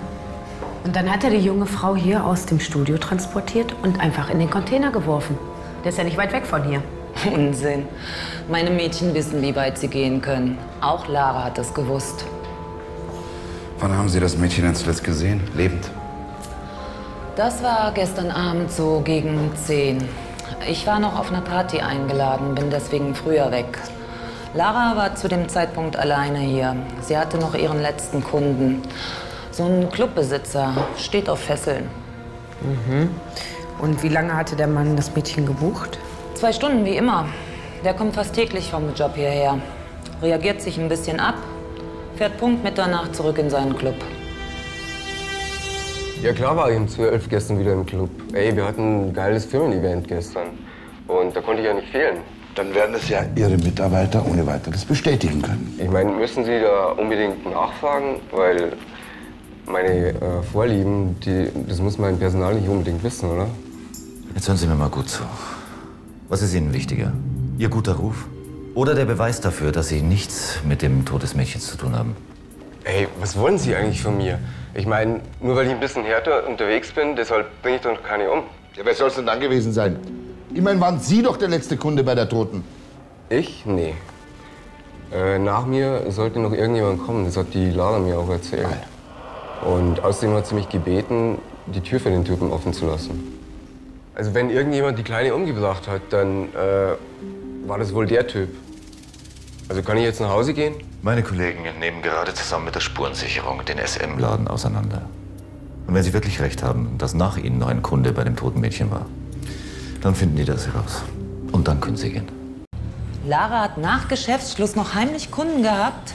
Und 0.85 0.95
dann 0.95 1.11
hat 1.11 1.25
er 1.25 1.31
die 1.31 1.39
junge 1.39 1.67
Frau 1.67 1.97
hier 1.97 2.25
aus 2.25 2.47
dem 2.47 2.61
Studio 2.61 2.99
transportiert 2.99 3.75
und 3.83 4.01
einfach 4.01 4.29
in 4.29 4.39
den 4.39 4.51
Container 4.51 4.91
geworfen. 4.91 5.39
Der 5.83 5.91
ist 5.91 5.99
ja 5.99 6.05
nicht 6.05 6.17
weit 6.17 6.33
weg 6.33 6.47
von 6.47 6.63
hier. 6.65 6.83
Unsinn. 7.35 7.87
Meine 8.51 8.71
Mädchen 8.71 9.15
wissen, 9.15 9.41
wie 9.41 9.57
weit 9.57 9.79
sie 9.79 9.89
gehen 9.89 10.21
können. 10.21 10.59
Auch 10.81 11.09
Lara 11.09 11.45
hat 11.45 11.59
es 11.59 11.73
gewusst. 11.73 12.25
Wann 13.79 13.97
haben 13.97 14.09
Sie 14.09 14.21
das 14.21 14.37
Mädchen 14.37 14.65
denn 14.65 14.75
zuletzt 14.75 15.05
gesehen? 15.05 15.41
Lebend? 15.55 15.91
Das 17.37 17.63
war 17.63 17.91
gestern 17.93 18.31
Abend 18.31 18.71
so 18.71 19.01
gegen 19.05 19.51
10. 19.67 20.09
Ich 20.69 20.87
war 20.87 21.01
noch 21.01 21.19
auf 21.19 21.31
einer 21.31 21.41
Party 21.41 21.81
eingeladen, 21.81 22.55
bin 22.55 22.71
deswegen 22.71 23.15
früher 23.15 23.51
weg. 23.51 23.79
Lara 24.55 24.97
war 24.97 25.17
zu 25.17 25.27
dem 25.27 25.49
Zeitpunkt 25.49 25.97
alleine 25.97 26.39
hier. 26.39 26.77
Sie 27.01 27.19
hatte 27.19 27.39
noch 27.39 27.57
ihren 27.57 27.83
letzten 27.83 28.23
Kunden. 28.23 28.83
So 29.51 29.65
ein 29.65 29.91
Clubbesitzer 29.91 30.73
steht 30.97 31.29
auf 31.29 31.41
Fesseln. 31.41 31.91
Und 33.81 34.03
wie 34.05 34.09
lange 34.09 34.37
hatte 34.37 34.55
der 34.55 34.69
Mann 34.69 34.95
das 34.95 35.13
Mädchen 35.15 35.45
gebucht? 35.45 35.99
Zwei 36.35 36.53
Stunden 36.53 36.85
wie 36.85 36.97
immer. 36.97 37.27
Der 37.85 37.95
kommt 37.95 38.15
fast 38.15 38.35
täglich 38.35 38.71
vom 38.71 38.95
Job 38.95 39.17
hierher. 39.17 39.59
Reagiert 40.23 40.63
sich 40.63 40.79
ein 40.79 40.89
bisschen 40.89 41.19
ab, 41.19 41.35
fährt 42.15 42.39
Punkt 42.39 42.63
Mitternacht 42.63 43.17
zurück 43.17 43.39
in 43.39 43.51
seinen 43.51 43.77
Club. 43.77 43.97
Ja 46.23 46.33
klar 46.33 46.57
war 46.57 46.71
ich 46.71 46.77
um 46.77 46.89
12 46.89 47.29
gestern 47.29 47.59
wieder 47.59 47.73
im 47.73 47.85
Club. 47.85 48.09
Ey, 48.33 48.55
wir 48.55 48.65
hatten 48.65 49.09
ein 49.09 49.13
geiles 49.13 49.47
Firmen-Event 49.47 50.07
gestern. 50.07 50.47
Und 51.09 51.35
da 51.35 51.41
konnte 51.41 51.61
ich 51.61 51.67
ja 51.67 51.75
nicht 51.75 51.89
fehlen. 51.89 52.19
Dann 52.55 52.73
werden 52.73 52.95
es 52.95 53.09
ja 53.09 53.25
Ihre 53.35 53.57
Mitarbeiter 53.57 54.25
ohne 54.27 54.47
weiteres 54.47 54.85
bestätigen 54.85 55.43
können. 55.43 55.77
Ich 55.79 55.91
meine, 55.91 56.13
müssen 56.13 56.45
Sie 56.45 56.61
da 56.61 56.93
unbedingt 56.93 57.45
nachfragen? 57.51 58.21
Weil 58.31 58.73
meine 59.67 60.11
äh, 60.11 60.43
Vorlieben, 60.53 61.19
die, 61.21 61.49
das 61.67 61.81
muss 61.81 61.99
mein 61.99 62.19
Personal 62.19 62.55
nicht 62.55 62.69
unbedingt 62.69 63.03
wissen, 63.03 63.29
oder? 63.31 63.49
Jetzt 64.35 64.47
hören 64.47 64.57
Sie 64.57 64.67
mir 64.67 64.77
mal 64.77 64.89
gut 64.89 65.09
zu. 65.09 65.25
Was 66.29 66.43
ist 66.43 66.55
Ihnen 66.55 66.73
wichtiger? 66.73 67.13
Ihr 67.59 67.69
guter 67.69 67.95
Ruf? 67.95 68.27
Oder 68.75 68.95
der 68.95 69.05
Beweis 69.05 69.41
dafür, 69.41 69.73
dass 69.73 69.89
Sie 69.89 70.03
nichts 70.03 70.61
mit 70.65 70.83
dem 70.83 71.05
Tod 71.05 71.23
des 71.23 71.35
Mädchens 71.35 71.67
zu 71.67 71.77
tun 71.77 71.97
haben? 71.97 72.17
Ey, 72.85 73.09
was 73.19 73.37
wollen 73.37 73.59
Sie 73.59 73.75
eigentlich 73.75 74.03
von 74.03 74.17
mir? 74.17 74.39
Ich 74.75 74.87
meine, 74.87 75.21
nur 75.41 75.57
weil 75.57 75.67
ich 75.67 75.73
ein 75.73 75.81
bisschen 75.81 76.05
härter 76.05 76.47
unterwegs 76.47 76.93
bin, 76.93 77.17
deshalb 77.17 77.47
bringe 77.63 77.77
ich 77.77 77.83
doch 77.83 78.03
keine 78.03 78.31
um. 78.31 78.43
Ja, 78.77 78.85
wer 78.85 78.95
soll 78.95 79.09
es 79.09 79.15
denn 79.15 79.27
dann 79.27 79.41
gewesen 79.41 79.73
sein? 79.73 79.97
Ich 80.55 80.63
meine, 80.63 80.81
waren 80.81 81.01
Sie 81.01 81.21
doch 81.21 81.37
der 81.37 81.49
letzte 81.49 81.77
Kunde 81.77 82.05
bei 82.05 82.15
der 82.15 82.29
Toten. 82.29 82.63
Ich? 83.29 83.67
Nee. 83.67 83.95
Äh, 85.13 85.41
nach 85.41 85.67
mir 85.67 86.13
sollte 86.13 86.39
noch 86.39 86.53
irgendjemand 86.53 87.05
kommen, 87.05 87.25
das 87.25 87.37
hat 87.37 87.55
die 87.55 87.71
Lara 87.71 87.99
mir 87.99 88.17
auch 88.21 88.31
erzählt. 88.31 88.69
Und 89.65 90.05
außerdem 90.05 90.33
hat 90.37 90.47
sie 90.47 90.55
mich 90.55 90.69
gebeten, 90.69 91.39
die 91.67 91.81
Tür 91.81 91.99
für 91.99 92.11
den 92.11 92.25
Typen 92.25 92.53
offen 92.53 92.73
zu 92.73 92.87
lassen. 92.87 93.33
Also 94.15 94.33
wenn 94.33 94.49
irgendjemand 94.49 94.97
die 94.97 95.03
Kleine 95.03 95.35
umgebracht 95.35 95.89
hat, 95.89 96.03
dann 96.11 96.45
äh, 96.55 97.67
war 97.67 97.79
das 97.79 97.93
wohl 97.93 98.07
der 98.07 98.29
Typ. 98.29 98.51
Also 99.69 99.83
kann 99.83 99.97
ich 99.97 100.05
jetzt 100.05 100.21
nach 100.21 100.31
Hause 100.31 100.55
gehen? 100.55 100.75
Meine 101.03 101.25
Kollegen 101.25 101.63
nehmen 101.81 102.01
gerade 102.01 102.33
zusammen 102.33 102.67
mit 102.67 102.77
der 102.77 102.81
Spurensicherung 102.81 103.65
den 103.65 103.79
SM-Laden 103.79 104.47
auseinander. 104.47 105.03
Und 105.89 105.95
wenn 105.95 106.03
Sie 106.05 106.13
wirklich 106.13 106.41
recht 106.41 106.63
haben, 106.63 106.97
dass 106.99 107.13
nach 107.13 107.39
Ihnen 107.39 107.59
noch 107.59 107.69
ein 107.69 107.83
Kunde 107.83 108.13
bei 108.13 108.23
dem 108.23 108.37
toten 108.37 108.61
Mädchen 108.61 108.93
war, 108.93 109.07
dann 110.05 110.15
finden 110.15 110.37
die 110.37 110.45
das 110.45 110.67
heraus. 110.67 111.03
Und 111.51 111.67
dann 111.67 111.81
können 111.81 111.97
Sie 111.97 112.11
gehen. 112.11 112.29
Lara 113.27 113.63
hat 113.63 113.79
nach 113.79 114.07
Geschäftsschluss 114.07 114.77
noch 114.77 114.95
heimlich 114.95 115.31
Kunden 115.31 115.63
gehabt. 115.63 116.13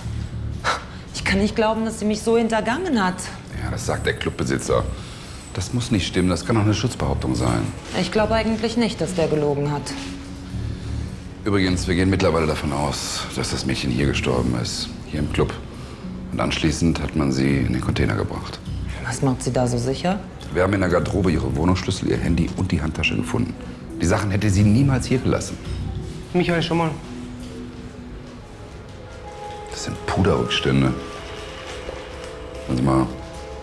Ich 1.16 1.26
kann 1.26 1.40
nicht 1.40 1.56
glauben, 1.56 1.86
dass 1.86 2.00
sie 2.00 2.06
mich 2.06 2.22
so 2.22 2.38
hintergangen 2.38 3.04
hat. 3.04 3.16
Ja, 3.64 3.72
das 3.72 3.88
sagt 3.88 4.06
der 4.06 4.14
Clubbesitzer. 4.14 4.84
Das 5.56 5.74
muss 5.74 5.90
nicht 5.90 6.06
stimmen, 6.06 6.30
das 6.30 6.46
kann 6.46 6.56
auch 6.58 6.62
eine 6.62 6.76
Schutzbehauptung 6.76 7.34
sein. 7.36 7.62
Ich 8.00 8.12
glaube 8.12 8.36
eigentlich 8.36 8.78
nicht, 8.78 9.02
dass 9.02 9.16
der 9.16 9.28
gelogen 9.28 9.72
hat. 9.72 9.82
Übrigens, 11.44 11.88
wir 11.88 11.96
gehen 11.96 12.12
mittlerweile 12.12 12.46
davon 12.46 12.72
aus, 12.72 13.24
dass 13.36 13.50
das 13.50 13.66
Mädchen 13.66 13.90
hier 13.90 14.06
gestorben 14.06 14.56
ist, 14.62 14.90
hier 15.08 15.20
im 15.20 15.34
Club. 15.34 15.52
Und 16.32 16.40
anschließend 16.40 17.02
hat 17.02 17.16
man 17.16 17.32
sie 17.32 17.58
in 17.58 17.74
den 17.74 17.82
Container 17.82 18.16
gebracht. 18.16 18.60
Was 19.04 19.24
macht 19.24 19.42
sie 19.42 19.52
da 19.52 19.66
so 19.66 19.80
sicher? 19.80 20.20
Wir 20.54 20.62
haben 20.62 20.74
in 20.74 20.82
der 20.82 20.90
Garderobe 20.90 21.32
ihre 21.32 21.56
Wohnungsschlüssel, 21.56 22.10
ihr 22.10 22.18
Handy 22.18 22.50
und 22.56 22.72
die 22.72 22.82
Handtasche 22.82 23.16
gefunden. 23.16 23.56
Die 24.02 24.06
Sachen 24.06 24.32
hätte 24.32 24.50
sie 24.50 24.64
niemals 24.64 25.06
hier 25.08 25.20
gelassen. 25.20 25.58
Michael, 26.34 26.62
schon 26.62 26.78
mal. 26.78 26.92
Das 29.72 29.84
sind 29.84 30.06
Puderrückstände. 30.06 30.94
Sagen 32.68 32.78
Sie 32.78 32.84
mal, 32.84 33.08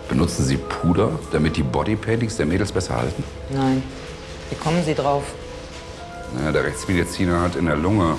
benutzen 0.09 0.45
Sie 0.45 0.57
Puder, 0.57 1.11
damit 1.33 1.57
die 1.57 1.63
Bodypaintings 1.63 2.37
der 2.37 2.47
Mädels 2.47 2.73
besser 2.73 2.97
halten? 2.97 3.23
Nein. 3.51 3.83
Wie 4.51 4.57
kommen 4.57 4.83
Sie 4.85 4.95
drauf? 4.95 5.25
Naja, 6.37 6.53
der 6.53 6.65
Rechtsmediziner 6.65 7.41
hat 7.41 7.57
in 7.57 7.67
der 7.67 7.77
Lunge, 7.77 8.17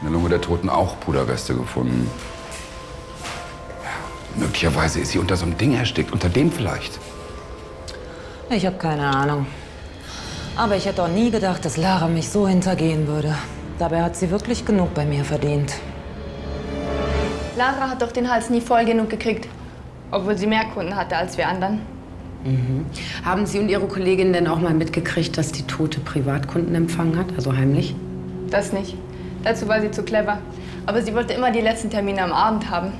in 0.00 0.06
der 0.06 0.12
Lunge 0.12 0.30
der 0.30 0.40
Toten 0.40 0.68
auch 0.68 0.98
Puderreste 1.00 1.54
gefunden. 1.54 2.10
Ja, 3.82 4.40
möglicherweise 4.42 5.00
ist 5.00 5.12
sie 5.12 5.18
unter 5.18 5.36
so 5.36 5.44
einem 5.44 5.58
Ding 5.58 5.74
erstickt, 5.74 6.12
unter 6.12 6.28
dem 6.28 6.50
vielleicht. 6.50 6.98
Ich 8.50 8.66
habe 8.66 8.76
keine 8.76 9.06
Ahnung. 9.06 9.46
Aber 10.56 10.76
ich 10.76 10.86
hätte 10.86 11.02
auch 11.02 11.08
nie 11.08 11.30
gedacht, 11.30 11.64
dass 11.64 11.76
Lara 11.76 12.06
mich 12.06 12.28
so 12.28 12.46
hintergehen 12.46 13.08
würde. 13.08 13.34
Dabei 13.78 14.02
hat 14.02 14.14
sie 14.14 14.30
wirklich 14.30 14.64
genug 14.64 14.94
bei 14.94 15.04
mir 15.04 15.24
verdient. 15.24 15.74
Lara 17.56 17.90
hat 17.90 18.02
doch 18.02 18.12
den 18.12 18.30
Hals 18.30 18.50
nie 18.50 18.60
voll 18.60 18.84
genug 18.84 19.10
gekriegt. 19.10 19.48
Obwohl 20.12 20.38
sie 20.38 20.46
mehr 20.46 20.64
Kunden 20.66 20.94
hatte 20.94 21.16
als 21.16 21.36
wir 21.36 21.48
anderen. 21.48 21.80
Mhm. 22.44 22.84
Haben 23.24 23.46
Sie 23.46 23.58
und 23.58 23.68
Ihre 23.68 23.86
Kollegin 23.86 24.32
denn 24.32 24.46
auch 24.46 24.60
mal 24.60 24.74
mitgekriegt, 24.74 25.36
dass 25.36 25.50
die 25.50 25.62
Tote 25.62 25.98
Privatkunden 26.00 26.74
empfangen 26.74 27.18
hat, 27.18 27.26
also 27.36 27.56
heimlich? 27.56 27.96
Das 28.50 28.72
nicht. 28.72 28.96
Dazu 29.42 29.66
war 29.66 29.80
sie 29.80 29.90
zu 29.90 30.02
clever. 30.02 30.38
Aber 30.86 31.02
sie 31.02 31.14
wollte 31.14 31.32
immer 31.32 31.50
die 31.50 31.62
letzten 31.62 31.90
Termine 31.90 32.22
am 32.22 32.32
Abend 32.32 32.70
haben. 32.70 32.92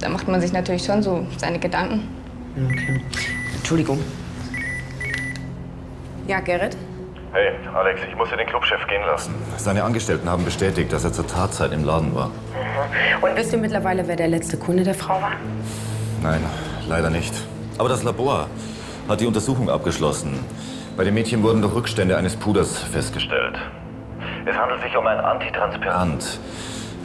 Da 0.00 0.08
macht 0.08 0.26
man 0.28 0.40
sich 0.40 0.52
natürlich 0.52 0.84
schon 0.84 1.02
so 1.02 1.26
seine 1.36 1.58
Gedanken. 1.58 2.08
Okay. 2.56 3.00
Entschuldigung. 3.56 3.98
Ja, 6.28 6.40
Gerrit? 6.40 6.76
Hey, 7.32 7.52
Alex, 7.74 8.02
ich 8.06 8.14
muss 8.14 8.28
dir 8.28 8.36
den 8.36 8.46
Clubchef 8.46 8.86
gehen 8.86 9.00
lassen. 9.06 9.34
Seine 9.56 9.82
Angestellten 9.82 10.28
haben 10.28 10.44
bestätigt, 10.44 10.92
dass 10.92 11.02
er 11.02 11.10
zur 11.10 11.26
Tatzeit 11.26 11.72
im 11.72 11.84
Laden 11.84 12.14
war. 12.14 12.30
Und 13.22 13.34
wisst 13.34 13.54
ihr 13.54 13.58
mittlerweile, 13.58 14.06
wer 14.06 14.16
der 14.16 14.28
letzte 14.28 14.58
Kunde 14.58 14.84
der 14.84 14.94
Frau 14.94 15.14
war? 15.22 15.32
Nein, 16.22 16.44
leider 16.86 17.08
nicht. 17.08 17.32
Aber 17.78 17.88
das 17.88 18.02
Labor 18.02 18.46
hat 19.08 19.20
die 19.22 19.26
Untersuchung 19.26 19.70
abgeschlossen. 19.70 20.38
Bei 20.98 21.04
dem 21.04 21.14
Mädchen 21.14 21.42
wurden 21.42 21.62
doch 21.62 21.74
Rückstände 21.74 22.18
eines 22.18 22.36
Puders 22.36 22.76
festgestellt. 22.78 23.58
Es 24.44 24.54
handelt 24.54 24.82
sich 24.82 24.94
um 24.98 25.06
ein 25.06 25.20
Antitranspirant. 25.20 26.40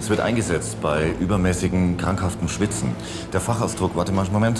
Es 0.02 0.10
wird 0.10 0.20
eingesetzt 0.20 0.82
bei 0.82 1.12
übermäßigen 1.22 1.96
krankhaften 1.96 2.50
Schwitzen. 2.50 2.94
Der 3.32 3.40
Fachausdruck, 3.40 3.96
warte 3.96 4.12
mal 4.12 4.24
einen 4.24 4.34
Moment, 4.34 4.60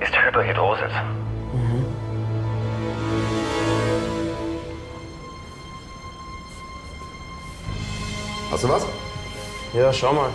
ist 0.00 0.26
Hyperhidrosis. 0.26 0.90
Hast 8.52 8.64
du 8.64 8.68
was? 8.68 8.84
Ja, 9.72 9.90
schau 9.92 10.12
mal. 10.12 10.28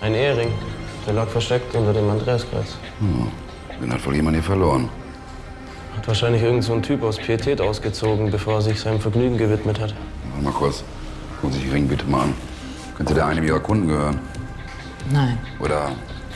Ein 0.00 0.14
Ehering. 0.14 0.50
Der 1.06 1.12
lag 1.12 1.28
versteckt 1.28 1.74
unter 1.74 1.92
dem 1.92 2.08
Andreaskreuz. 2.08 2.76
Hm. 3.00 3.28
Den 3.82 3.92
hat 3.92 4.04
wohl 4.06 4.14
jemand 4.16 4.36
hier 4.36 4.42
verloren. 4.42 4.88
Hat 5.94 6.08
wahrscheinlich 6.08 6.42
irgend 6.42 6.64
so 6.64 6.72
ein 6.72 6.82
Typ 6.82 7.02
aus 7.02 7.18
Pietät 7.18 7.60
ausgezogen, 7.60 8.30
bevor 8.30 8.54
er 8.54 8.62
sich 8.62 8.80
seinem 8.80 8.98
Vergnügen 8.98 9.36
gewidmet 9.36 9.78
hat. 9.78 9.94
Warte 10.30 10.44
mal 10.44 10.52
kurz. 10.54 10.82
Gucken 11.42 11.52
Sie 11.52 11.64
sich 11.64 11.72
Ring 11.72 11.86
bitte 11.86 12.06
mal 12.06 12.22
an. 12.22 12.34
Könnte 12.96 13.12
der 13.12 13.26
einem 13.26 13.44
Ihrer 13.44 13.60
Kunden 13.60 13.88
gehören? 13.88 14.18
Nein, 15.10 15.38
Oder 15.58 15.92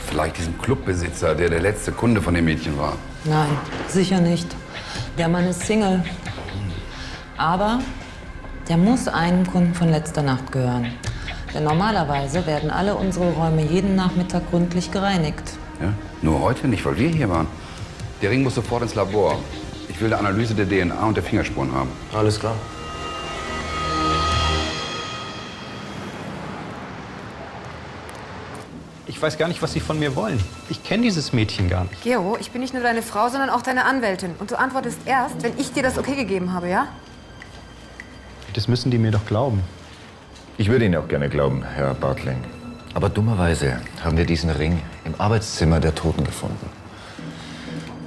vielleicht 0.07 0.37
diesem 0.37 0.59
Clubbesitzer, 0.59 1.33
der 1.33 1.49
der 1.49 1.59
letzte 1.59 1.91
Kunde 1.91 2.21
von 2.21 2.33
dem 2.35 2.45
Mädchen 2.45 2.77
war? 2.77 2.93
nein, 3.23 3.49
sicher 3.87 4.19
nicht. 4.19 4.47
Der 5.17 5.27
Mann 5.27 5.45
ist 5.45 5.61
Single. 5.61 6.03
Aber 7.37 7.79
der 8.67 8.77
muss 8.77 9.07
einem 9.07 9.45
Kunden 9.45 9.73
von 9.73 9.89
letzter 9.89 10.21
Nacht 10.21 10.51
gehören. 10.51 10.91
Denn 11.53 11.63
normalerweise 11.63 12.45
werden 12.45 12.69
alle 12.71 12.95
unsere 12.95 13.31
Räume 13.31 13.63
jeden 13.63 13.95
Nachmittag 13.95 14.49
gründlich 14.49 14.91
gereinigt. 14.91 15.53
Ja? 15.79 15.93
Nur 16.21 16.41
heute 16.41 16.67
nicht, 16.67 16.83
weil 16.85 16.97
wir 16.97 17.09
hier 17.09 17.29
waren. 17.29 17.47
Der 18.21 18.31
Ring 18.31 18.43
muss 18.43 18.55
sofort 18.55 18.81
ins 18.81 18.95
Labor. 18.95 19.39
Ich 19.87 20.01
will 20.01 20.13
eine 20.13 20.27
Analyse 20.27 20.55
der 20.55 20.67
DNA 20.67 21.05
und 21.05 21.15
der 21.15 21.23
Fingerspuren 21.23 21.73
haben. 21.73 21.89
Alles 22.13 22.39
klar. 22.39 22.55
Ich 29.07 29.21
weiß 29.21 29.37
gar 29.37 29.47
nicht, 29.47 29.61
was 29.61 29.71
Sie 29.71 29.79
von 29.79 29.97
mir 29.97 30.15
wollen. 30.15 30.43
Ich 30.69 30.83
kenne 30.83 31.03
dieses 31.03 31.31
Mädchen 31.31 31.69
gar 31.69 31.83
nicht. 31.85 32.03
Gero, 32.03 32.35
ich 32.39 32.51
bin 32.51 32.61
nicht 32.61 32.73
nur 32.73 32.83
deine 32.83 33.01
Frau, 33.01 33.29
sondern 33.29 33.49
auch 33.49 33.61
deine 33.61 33.85
Anwältin. 33.85 34.31
Und 34.39 34.51
du 34.51 34.59
antwortest 34.59 34.99
erst, 35.05 35.41
wenn 35.43 35.57
ich 35.57 35.71
dir 35.71 35.83
das 35.83 35.97
okay 35.97 36.15
gegeben 36.15 36.51
habe, 36.51 36.67
ja? 36.67 36.87
Das 38.55 38.69
müssen 38.69 38.89
die 38.89 38.97
mir 38.97 39.11
doch 39.11 39.25
glauben. 39.25 39.61
Ich 40.57 40.69
würde 40.69 40.85
Ihnen 40.85 40.95
auch 40.95 41.09
gerne 41.09 41.27
glauben, 41.27 41.65
Herr 41.75 41.93
Bartling. 41.93 42.37
Aber 42.93 43.09
dummerweise 43.09 43.81
haben 44.01 44.15
wir 44.15 44.25
diesen 44.25 44.49
Ring 44.49 44.81
im 45.03 45.13
Arbeitszimmer 45.19 45.81
der 45.81 45.93
Toten 45.93 46.23
gefunden. 46.23 46.69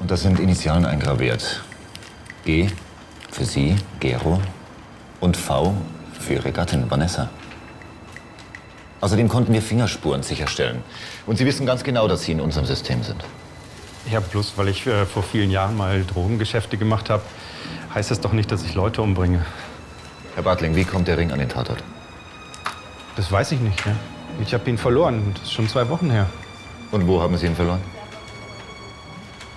Und 0.01 0.11
da 0.11 0.17
sind 0.17 0.41
Initialen 0.41 0.87
eingraviert. 0.87 1.63
G 2.47 2.69
für 3.31 3.45
Sie, 3.45 3.77
Gero. 4.01 4.41
Und 5.21 5.37
V 5.37 5.75
für 6.19 6.35
Ihre 6.35 6.51
Gattin, 6.51 6.91
Vanessa. 6.91 7.29
Außerdem 9.03 9.29
konnten 9.29 9.53
wir 9.53 9.61
Fingerspuren 9.61 10.23
sicherstellen. 10.23 10.83
Und 11.27 11.37
Sie 11.37 11.45
wissen 11.45 11.67
ganz 11.67 11.85
genau, 11.85 12.09
dass 12.09 12.23
Sie 12.23 12.33
in 12.33 12.41
unserem 12.41 12.65
System 12.65 13.03
sind. 13.03 13.23
Ja, 14.11 14.21
bloß 14.21 14.55
weil 14.57 14.69
ich 14.69 14.87
äh, 14.87 15.05
vor 15.05 15.23
vielen 15.23 15.51
Jahren 15.51 15.77
mal 15.77 16.03
Drogengeschäfte 16.07 16.79
gemacht 16.79 17.11
habe, 17.11 17.23
heißt 17.95 18.11
das 18.11 18.21
doch 18.21 18.33
nicht, 18.33 18.51
dass 18.51 18.65
ich 18.65 18.75
Leute 18.75 19.03
umbringe. 19.03 19.45
Herr 20.39 20.45
Bartling, 20.45 20.77
wie 20.77 20.85
kommt 20.85 21.09
der 21.09 21.19
Ring 21.19 21.33
an 21.33 21.41
den 21.41 21.49
Tatort? 21.49 21.83
Das 23.17 23.33
weiß 23.33 23.51
ich 23.51 23.59
nicht. 23.59 23.85
Ja. 23.85 23.91
Ich 24.41 24.55
habe 24.55 24.71
ihn 24.71 24.79
verloren. 24.79 25.33
Das 25.35 25.43
ist 25.43 25.53
schon 25.53 25.69
zwei 25.69 25.89
Wochen 25.89 26.13
her. 26.13 26.27
Und 26.93 27.09
wo 27.09 27.21
haben 27.21 27.37
Sie 27.37 27.47
ihn 27.47 27.57
verloren? 27.57 27.81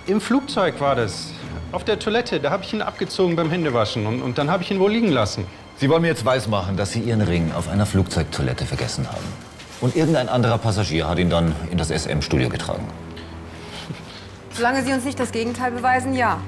Im 0.08 0.20
Flugzeug 0.20 0.80
war 0.80 0.96
das. 0.96 1.34
Auf 1.70 1.84
der 1.84 2.00
Toilette. 2.00 2.40
Da 2.40 2.50
habe 2.50 2.64
ich 2.64 2.74
ihn 2.74 2.82
abgezogen 2.82 3.36
beim 3.36 3.48
Händewaschen. 3.48 4.06
Und, 4.06 4.22
und 4.22 4.38
dann 4.38 4.50
habe 4.50 4.64
ich 4.64 4.72
ihn 4.72 4.80
wohl 4.80 4.90
liegen 4.90 5.12
lassen. 5.12 5.46
Sie 5.76 5.88
wollen 5.88 6.02
mir 6.02 6.08
jetzt 6.08 6.24
weismachen, 6.24 6.76
dass 6.76 6.90
Sie 6.90 6.98
Ihren 6.98 7.20
Ring 7.20 7.52
auf 7.52 7.68
einer 7.68 7.86
Flugzeugtoilette 7.86 8.66
vergessen 8.66 9.06
haben. 9.06 9.22
Und 9.80 9.94
irgendein 9.94 10.28
anderer 10.28 10.58
Passagier 10.58 11.08
hat 11.08 11.20
ihn 11.20 11.30
dann 11.30 11.54
in 11.70 11.78
das 11.78 11.90
SM-Studio 11.90 12.48
getragen. 12.48 12.88
Solange 14.50 14.82
Sie 14.82 14.92
uns 14.92 15.04
nicht 15.04 15.20
das 15.20 15.30
Gegenteil 15.30 15.70
beweisen, 15.70 16.12
ja. 16.12 16.40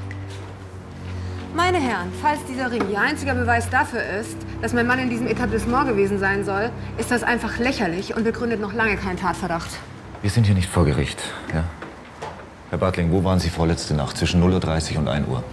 Meine 1.54 1.78
Herren, 1.78 2.12
falls 2.20 2.44
dieser 2.46 2.72
Ring 2.72 2.90
Ihr 2.90 3.00
einziger 3.00 3.32
Beweis 3.32 3.70
dafür 3.70 4.02
ist, 4.02 4.36
dass 4.60 4.72
mein 4.72 4.88
Mann 4.88 4.98
in 4.98 5.08
diesem 5.08 5.28
Etablissement 5.28 5.86
gewesen 5.86 6.18
sein 6.18 6.44
soll, 6.44 6.72
ist 6.98 7.12
das 7.12 7.22
einfach 7.22 7.58
lächerlich 7.58 8.16
und 8.16 8.24
begründet 8.24 8.60
noch 8.60 8.72
lange 8.72 8.96
keinen 8.96 9.18
Tatverdacht. 9.18 9.70
Wir 10.20 10.30
sind 10.30 10.46
hier 10.46 10.56
nicht 10.56 10.68
vor 10.68 10.84
Gericht, 10.84 11.22
ja? 11.52 11.62
Herr 12.70 12.78
Bartling, 12.78 13.12
wo 13.12 13.22
waren 13.22 13.38
Sie 13.38 13.50
vorletzte 13.50 13.94
Nacht 13.94 14.16
zwischen 14.16 14.42
0.30 14.42 14.94
Uhr 14.94 14.98
und 14.98 15.08
1 15.08 15.28
Uhr? 15.28 15.44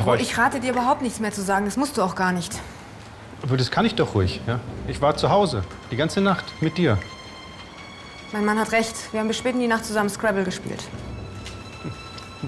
Obwohl, 0.00 0.20
ich 0.20 0.36
rate 0.36 0.60
dir 0.60 0.72
überhaupt 0.72 1.00
nichts 1.00 1.18
mehr 1.18 1.32
zu 1.32 1.40
sagen. 1.40 1.64
Das 1.64 1.78
musst 1.78 1.96
du 1.96 2.02
auch 2.02 2.14
gar 2.14 2.32
nicht. 2.32 2.52
Aber 3.42 3.56
das 3.56 3.70
kann 3.70 3.86
ich 3.86 3.94
doch 3.94 4.14
ruhig. 4.14 4.42
Ja? 4.46 4.60
Ich 4.86 5.00
war 5.00 5.16
zu 5.16 5.30
Hause. 5.30 5.62
Die 5.90 5.96
ganze 5.96 6.20
Nacht 6.20 6.44
mit 6.60 6.76
dir. 6.76 6.98
Mein 8.32 8.44
Mann 8.44 8.58
hat 8.58 8.72
recht. 8.72 8.94
Wir 9.12 9.20
haben 9.20 9.28
bis 9.28 9.38
spät 9.38 9.54
in 9.54 9.60
die 9.60 9.66
Nacht 9.66 9.86
zusammen 9.86 10.10
Scrabble 10.10 10.44
gespielt. 10.44 10.84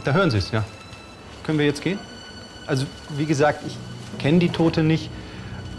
Da 0.04 0.12
hören 0.12 0.30
Sie 0.30 0.36
es, 0.36 0.50
ja. 0.50 0.64
Können 1.44 1.58
wir 1.58 1.64
jetzt 1.64 1.80
gehen? 1.80 1.98
Also, 2.68 2.84
wie 3.16 3.24
gesagt, 3.24 3.64
ich 3.66 3.76
kenne 4.18 4.38
die 4.40 4.50
Tote 4.50 4.82
nicht. 4.82 5.10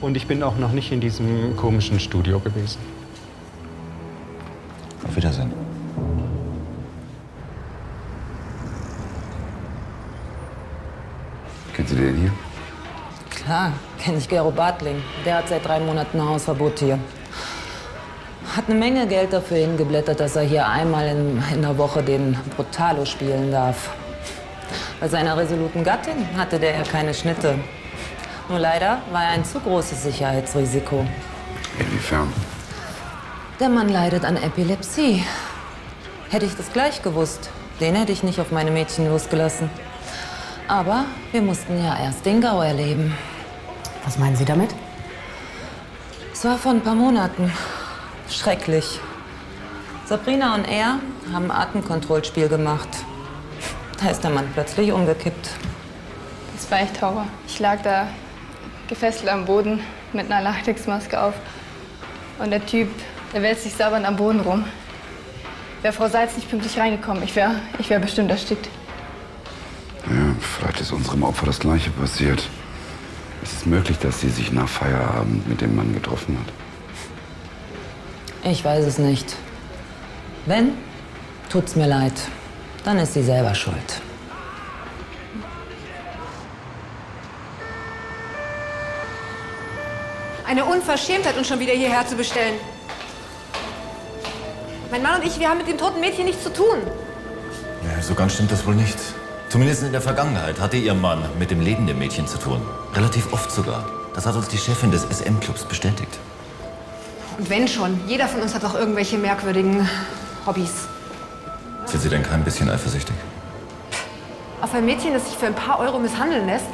Und 0.01 0.17
ich 0.17 0.25
bin 0.25 0.41
auch 0.41 0.57
noch 0.57 0.71
nicht 0.71 0.91
in 0.91 1.01
diesem 1.01 1.55
komischen 1.55 1.99
Studio 1.99 2.39
gewesen. 2.39 2.79
Auf 5.05 5.15
Wiedersehen. 5.15 5.53
Kennen 11.73 11.87
Sie 11.87 11.95
den 11.95 12.15
hier? 12.15 12.31
Klar, 13.29 13.73
kenne 13.99 14.17
ich 14.17 14.27
Gero 14.27 14.49
Bartling. 14.49 15.01
Der 15.25 15.37
hat 15.37 15.49
seit 15.49 15.65
drei 15.65 15.79
Monaten 15.79 16.19
Hausverbot 16.21 16.79
hier. 16.79 16.97
Hat 18.55 18.67
eine 18.67 18.79
Menge 18.79 19.05
Geld 19.05 19.31
dafür 19.31 19.57
hingeblättert, 19.57 20.19
dass 20.19 20.35
er 20.35 20.43
hier 20.43 20.67
einmal 20.67 21.07
in, 21.07 21.43
in 21.53 21.61
der 21.61 21.77
Woche 21.77 22.01
den 22.01 22.35
Brutalo 22.55 23.05
spielen 23.05 23.51
darf. 23.51 23.91
Bei 24.99 25.07
seiner 25.07 25.37
resoluten 25.37 25.83
Gattin 25.83 26.27
hatte 26.35 26.59
der 26.59 26.75
ja 26.75 26.83
keine 26.83 27.13
Schnitte. 27.13 27.55
Nur 28.49 28.59
leider 28.59 29.01
war 29.11 29.23
er 29.23 29.29
ein 29.29 29.45
zu 29.45 29.59
großes 29.59 30.03
Sicherheitsrisiko. 30.03 31.05
Inwiefern? 31.79 32.33
Der 33.59 33.69
Mann 33.69 33.89
leidet 33.89 34.25
an 34.25 34.35
Epilepsie. 34.35 35.23
Hätte 36.29 36.45
ich 36.45 36.55
das 36.55 36.73
gleich 36.73 37.01
gewusst, 37.01 37.49
den 37.79 37.95
hätte 37.95 38.11
ich 38.11 38.23
nicht 38.23 38.39
auf 38.39 38.51
meine 38.51 38.71
Mädchen 38.71 39.07
losgelassen. 39.09 39.69
Aber 40.67 41.05
wir 41.31 41.41
mussten 41.41 41.83
ja 41.83 41.97
erst 41.97 42.25
den 42.25 42.41
Gau 42.41 42.61
erleben. 42.61 43.15
Was 44.03 44.17
meinen 44.17 44.35
Sie 44.35 44.45
damit? 44.45 44.69
Es 46.33 46.43
war 46.43 46.57
vor 46.57 46.71
ein 46.71 46.81
paar 46.81 46.95
Monaten. 46.95 47.51
Schrecklich. 48.29 48.99
Sabrina 50.05 50.55
und 50.55 50.67
er 50.67 50.99
haben 51.33 51.51
ein 51.51 51.51
Atemkontrollspiel 51.51 52.49
gemacht. 52.49 52.89
Da 54.01 54.09
ist 54.09 54.21
der 54.21 54.31
Mann 54.31 54.47
plötzlich 54.53 54.91
umgekippt. 54.91 55.49
Das 56.55 56.71
war 56.71 56.79
echt 56.79 57.01
Horror. 57.01 57.27
Ich 57.47 57.59
lag 57.59 57.81
da 57.81 58.07
gefesselt 58.87 59.29
am 59.29 59.45
Boden 59.45 59.81
mit 60.13 60.31
einer 60.31 60.41
Latexmaske 60.41 61.21
auf. 61.21 61.33
Und 62.39 62.51
der 62.51 62.65
Typ, 62.65 62.89
der 63.33 63.41
wälzt 63.41 63.63
sich 63.63 63.73
sabbernd 63.73 64.05
am 64.05 64.15
Boden 64.15 64.39
rum. 64.39 64.63
Wäre 65.81 65.93
Frau 65.93 66.07
Salz 66.07 66.35
nicht 66.35 66.49
pünktlich 66.49 66.77
reingekommen, 66.77 67.23
ich 67.23 67.35
wäre 67.35 67.55
ich 67.77 67.89
wär 67.89 67.99
bestimmt 67.99 68.31
erstickt. 68.31 68.69
Ja, 70.05 70.35
vielleicht 70.39 70.81
ist 70.81 70.91
unserem 70.91 71.23
Opfer 71.23 71.45
das 71.45 71.59
Gleiche 71.59 71.89
passiert. 71.91 72.43
Es 73.43 73.53
ist 73.53 73.65
möglich, 73.65 73.97
dass 73.99 74.19
sie 74.19 74.29
sich 74.29 74.51
nach 74.51 74.67
Feierabend 74.67 75.47
mit 75.47 75.61
dem 75.61 75.75
Mann 75.75 75.93
getroffen 75.93 76.37
hat. 76.37 76.53
Ich 78.51 78.63
weiß 78.63 78.85
es 78.85 78.97
nicht. 78.97 79.35
Wenn, 80.45 80.71
tut's 81.49 81.75
mir 81.75 81.87
leid. 81.87 82.13
Dann 82.83 82.97
ist 82.99 83.13
sie 83.13 83.23
selber 83.23 83.53
schuld. 83.53 84.01
Eine 90.47 90.65
Unverschämtheit, 90.65 91.37
uns 91.37 91.47
schon 91.47 91.59
wieder 91.59 91.73
hierher 91.73 92.07
zu 92.07 92.15
bestellen. 92.15 92.55
Mein 94.89 95.03
Mann 95.03 95.21
und 95.21 95.27
ich, 95.27 95.39
wir 95.39 95.47
haben 95.47 95.59
mit 95.59 95.67
dem 95.67 95.77
toten 95.77 95.99
Mädchen 95.99 96.25
nichts 96.25 96.43
zu 96.43 96.51
tun. 96.51 96.79
Ja, 97.83 98.01
so 98.01 98.15
ganz 98.15 98.33
stimmt 98.33 98.51
das 98.51 98.65
wohl 98.65 98.73
nicht. 98.73 98.97
Zumindest 99.49 99.83
in 99.83 99.91
der 99.91 100.01
Vergangenheit 100.01 100.59
hatte 100.59 100.77
Ihr 100.77 100.95
Mann 100.95 101.23
mit 101.37 101.51
dem 101.51 101.61
lebenden 101.61 101.99
Mädchen 101.99 102.27
zu 102.27 102.37
tun. 102.39 102.61
Relativ 102.95 103.31
oft 103.31 103.51
sogar. 103.51 103.85
Das 104.15 104.25
hat 104.25 104.35
uns 104.35 104.47
die 104.47 104.57
Chefin 104.57 104.89
des 104.89 105.03
SM-Clubs 105.03 105.65
bestätigt. 105.65 106.17
Und 107.37 107.49
wenn 107.49 107.67
schon, 107.67 107.99
jeder 108.07 108.27
von 108.27 108.41
uns 108.41 108.55
hat 108.55 108.63
doch 108.63 108.73
irgendwelche 108.73 109.17
merkwürdigen 109.17 109.87
Hobbys. 110.45 110.87
Sind 111.89 112.01
Sie 112.01 112.09
denn 112.09 112.21
kein 112.21 112.43
bisschen 112.43 112.69
eifersüchtig? 112.69 113.15
Auf 114.61 114.73
ein 114.75 114.85
Mädchen, 114.85 115.13
das 115.13 115.25
sich 115.25 115.35
für 115.35 115.47
ein 115.47 115.55
paar 115.55 115.79
Euro 115.79 115.97
misshandeln 115.97 116.45
lässt? 116.45 116.67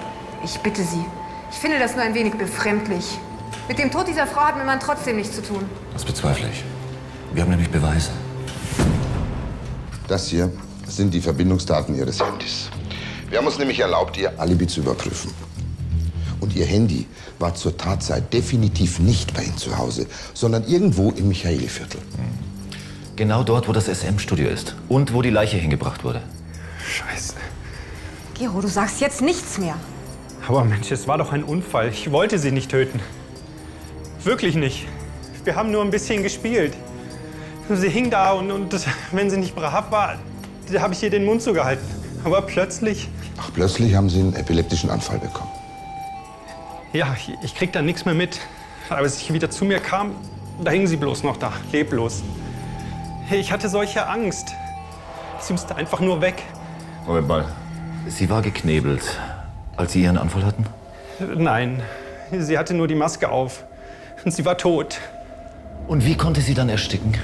Ich 0.43 0.57
bitte 0.59 0.83
Sie. 0.83 1.05
Ich 1.51 1.57
finde 1.57 1.79
das 1.79 1.95
nur 1.95 2.03
ein 2.03 2.13
wenig 2.13 2.33
befremdlich. 2.33 3.17
Mit 3.69 3.79
dem 3.79 3.89
Tod 3.91 4.07
dieser 4.09 4.27
Frau 4.27 4.41
hat 4.41 4.57
mein 4.57 4.65
Mann 4.65 4.79
trotzdem 4.79 5.15
nichts 5.15 5.35
zu 5.35 5.41
tun. 5.41 5.63
Das 5.93 6.03
bezweifle 6.03 6.49
ich. 6.49 6.63
Wir 7.33 7.43
haben 7.43 7.49
nämlich 7.49 7.69
Beweise. 7.69 8.11
Das 10.07 10.27
hier 10.27 10.51
sind 10.85 11.13
die 11.13 11.21
Verbindungsdaten 11.21 11.95
Ihres 11.95 12.21
Handys. 12.21 12.69
Wir 13.29 13.37
haben 13.37 13.47
uns 13.47 13.57
nämlich 13.57 13.79
erlaubt, 13.79 14.17
Ihr 14.17 14.37
Alibi 14.37 14.67
zu 14.67 14.81
überprüfen. 14.81 15.33
Und 16.41 16.55
Ihr 16.55 16.65
Handy 16.65 17.07
war 17.39 17.55
zur 17.55 17.77
Tatzeit 17.77 18.33
definitiv 18.33 18.99
nicht 18.99 19.33
bei 19.33 19.43
Ihnen 19.43 19.57
zu 19.57 19.77
Hause, 19.77 20.07
sondern 20.33 20.67
irgendwo 20.67 21.11
im 21.11 21.29
Michaeliviertel. 21.29 22.01
Genau 23.15 23.43
dort, 23.43 23.67
wo 23.67 23.71
das 23.71 23.85
SM-Studio 23.87 24.49
ist. 24.49 24.75
Und 24.89 25.13
wo 25.13 25.21
die 25.21 25.29
Leiche 25.29 25.57
hingebracht 25.57 26.03
wurde. 26.03 26.21
Scheiße. 26.85 27.35
Gero, 28.37 28.59
du 28.61 28.67
sagst 28.67 28.99
jetzt 28.99 29.21
nichts 29.21 29.57
mehr. 29.57 29.75
Aber 30.47 30.63
Mensch, 30.63 30.91
es 30.91 31.07
war 31.07 31.17
doch 31.17 31.31
ein 31.31 31.43
Unfall. 31.43 31.89
Ich 31.89 32.11
wollte 32.11 32.37
sie 32.39 32.51
nicht 32.51 32.69
töten. 32.69 32.99
Wirklich 34.23 34.55
nicht. 34.55 34.85
Wir 35.43 35.55
haben 35.55 35.71
nur 35.71 35.81
ein 35.83 35.91
bisschen 35.91 36.23
gespielt. 36.23 36.75
Sie 37.69 37.89
hing 37.89 38.09
da 38.09 38.31
und, 38.33 38.51
und 38.51 38.75
wenn 39.11 39.29
sie 39.29 39.37
nicht 39.37 39.55
brav 39.55 39.91
war, 39.91 40.19
da 40.71 40.81
habe 40.81 40.93
ich 40.93 41.01
ihr 41.01 41.09
den 41.09 41.25
Mund 41.25 41.41
zugehalten. 41.41 41.85
Aber 42.23 42.41
plötzlich, 42.41 43.07
Ach, 43.37 43.49
plötzlich 43.53 43.95
haben 43.95 44.09
Sie 44.09 44.19
einen 44.19 44.35
epileptischen 44.35 44.89
Anfall 44.89 45.19
bekommen. 45.19 45.49
ja, 46.93 47.15
ich, 47.17 47.31
ich 47.43 47.55
krieg 47.55 47.71
dann 47.73 47.85
nichts 47.85 48.05
mehr 48.05 48.13
mit. 48.15 48.39
Aber 48.89 48.99
als 48.99 49.17
ich 49.21 49.31
wieder 49.33 49.49
zu 49.49 49.65
mir 49.65 49.79
kam, 49.79 50.11
da 50.63 50.71
hing 50.71 50.85
sie 50.87 50.95
bloß 50.97 51.23
noch 51.23 51.37
da, 51.37 51.51
leblos. 51.71 52.23
Ich 53.31 53.51
hatte 53.51 53.69
solche 53.69 54.07
Angst. 54.07 54.53
Sie 55.39 55.53
musste 55.53 55.75
einfach 55.75 55.99
nur 55.99 56.21
weg. 56.21 56.43
Moment 57.07 57.27
mal. 57.27 57.45
Sie 58.07 58.29
war 58.29 58.41
geknebelt, 58.41 59.01
als 59.77 59.93
Sie 59.93 60.03
Ihren 60.03 60.17
Anfall 60.17 60.45
hatten? 60.45 60.65
Nein, 61.35 61.81
sie 62.37 62.57
hatte 62.57 62.73
nur 62.73 62.87
die 62.87 62.95
Maske 62.95 63.29
auf. 63.29 63.63
Und 64.23 64.31
sie 64.31 64.45
war 64.45 64.57
tot. 64.57 64.99
Und 65.87 66.05
wie 66.05 66.15
konnte 66.15 66.41
sie 66.41 66.53
dann 66.53 66.69
ersticken? 66.69 67.15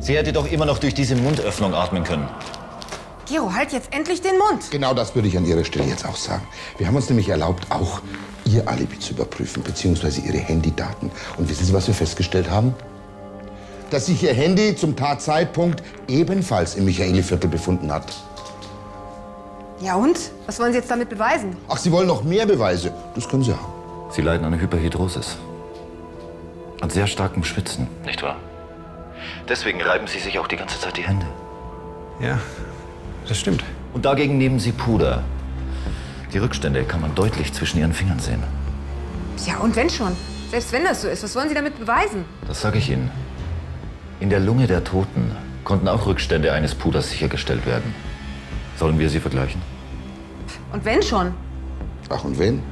Sie 0.00 0.16
hätte 0.16 0.32
doch 0.32 0.50
immer 0.50 0.66
noch 0.66 0.78
durch 0.78 0.94
diese 0.94 1.16
Mundöffnung 1.16 1.74
atmen 1.74 2.04
können. 2.04 2.28
Gero, 3.28 3.52
halt 3.54 3.72
jetzt 3.72 3.92
endlich 3.94 4.20
den 4.20 4.38
Mund. 4.38 4.70
Genau 4.70 4.92
das 4.92 5.14
würde 5.14 5.28
ich 5.28 5.36
an 5.36 5.46
Ihrer 5.46 5.64
Stelle 5.64 5.86
jetzt 5.86 6.06
auch 6.06 6.16
sagen. 6.16 6.46
Wir 6.76 6.86
haben 6.86 6.96
uns 6.96 7.08
nämlich 7.08 7.28
erlaubt, 7.28 7.66
auch 7.70 8.00
Ihr 8.44 8.68
Alibi 8.68 8.98
zu 8.98 9.14
überprüfen, 9.14 9.62
beziehungsweise 9.62 10.20
Ihre 10.20 10.38
Handydaten. 10.38 11.10
Und 11.38 11.48
wissen 11.48 11.64
Sie, 11.64 11.72
was 11.72 11.86
wir 11.86 11.94
festgestellt 11.94 12.50
haben? 12.50 12.74
Dass 13.90 14.06
sich 14.06 14.22
Ihr 14.22 14.32
Handy 14.34 14.74
zum 14.76 14.96
Tatzeitpunkt 14.96 15.82
ebenfalls 16.08 16.74
im 16.74 16.84
Michaeliviertel 16.84 17.48
befunden 17.48 17.92
hat. 17.92 18.12
Ja 19.80 19.96
und? 19.96 20.18
Was 20.46 20.58
wollen 20.58 20.72
Sie 20.72 20.78
jetzt 20.78 20.90
damit 20.90 21.08
beweisen? 21.10 21.56
Ach, 21.68 21.76
Sie 21.76 21.92
wollen 21.92 22.06
noch 22.06 22.24
mehr 22.24 22.46
Beweise? 22.46 22.92
Das 23.14 23.28
können 23.28 23.42
Sie 23.42 23.52
haben. 23.52 23.72
Sie 24.10 24.22
leiden 24.22 24.44
an 24.46 24.58
Hyperhidrosis. 24.58 25.36
An 26.80 26.90
sehr 26.90 27.06
starkem 27.06 27.44
Schwitzen, 27.44 27.88
nicht 28.04 28.22
wahr? 28.22 28.36
Deswegen 29.48 29.80
reiben 29.82 30.06
Sie 30.06 30.18
sich 30.18 30.38
auch 30.38 30.46
die 30.48 30.56
ganze 30.56 30.78
Zeit 30.80 30.96
die 30.96 31.02
Hände. 31.02 31.26
Ja, 32.20 32.38
das 33.28 33.38
stimmt. 33.38 33.64
Und 33.92 34.04
dagegen 34.04 34.38
nehmen 34.38 34.58
Sie 34.58 34.72
Puder. 34.72 35.22
Die 36.32 36.38
Rückstände 36.38 36.84
kann 36.84 37.00
man 37.00 37.14
deutlich 37.14 37.52
zwischen 37.52 37.78
Ihren 37.78 37.92
Fingern 37.92 38.18
sehen. 38.18 38.42
Ja 39.46 39.58
und 39.58 39.76
wenn 39.76 39.90
schon? 39.90 40.16
Selbst 40.50 40.72
wenn 40.72 40.84
das 40.84 41.02
so 41.02 41.08
ist, 41.08 41.22
was 41.22 41.34
wollen 41.36 41.48
Sie 41.48 41.54
damit 41.54 41.78
beweisen? 41.78 42.24
Das 42.46 42.60
sage 42.60 42.78
ich 42.78 42.90
Ihnen. 42.90 43.10
In 44.20 44.30
der 44.30 44.40
Lunge 44.40 44.66
der 44.66 44.84
Toten 44.84 45.32
konnten 45.64 45.88
auch 45.88 46.06
Rückstände 46.06 46.52
eines 46.52 46.74
Puders 46.74 47.10
sichergestellt 47.10 47.66
werden. 47.66 47.94
Sollen 48.78 48.98
wir 48.98 49.10
sie 49.10 49.20
vergleichen? 49.20 49.60
Und 50.72 50.84
wenn 50.84 51.02
schon? 51.02 51.34
Ach, 52.08 52.24
und 52.24 52.38
wenn? 52.38 52.62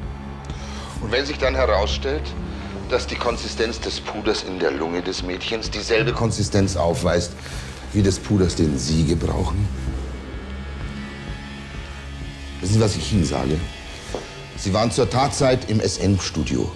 Und 1.00 1.11
wenn 1.11 1.26
sich 1.26 1.38
dann 1.38 1.55
herausstellt, 1.55 2.22
dass 2.90 3.07
die 3.07 3.16
Konsistenz 3.16 3.81
des 3.81 4.00
Puders 4.00 4.44
in 4.44 4.59
der 4.59 4.70
Lunge 4.70 5.02
des 5.02 5.22
Mädchens 5.22 5.70
dieselbe 5.70 6.12
Konsistenz 6.12 6.76
aufweist 6.76 7.33
wie 7.92 8.02
des 8.02 8.18
Puders, 8.18 8.55
den 8.55 8.78
Sie 8.78 9.05
gebrauchen? 9.05 9.66
Wissen 12.61 12.74
Sie, 12.74 12.81
was 12.81 12.96
ich 12.96 13.12
Ihnen 13.12 13.24
sage? 13.24 13.59
Sie 14.57 14.72
waren 14.72 14.90
zur 14.90 15.11
Tatzeit 15.11 15.68
im 15.68 15.81
SN-Studio. 15.81 16.70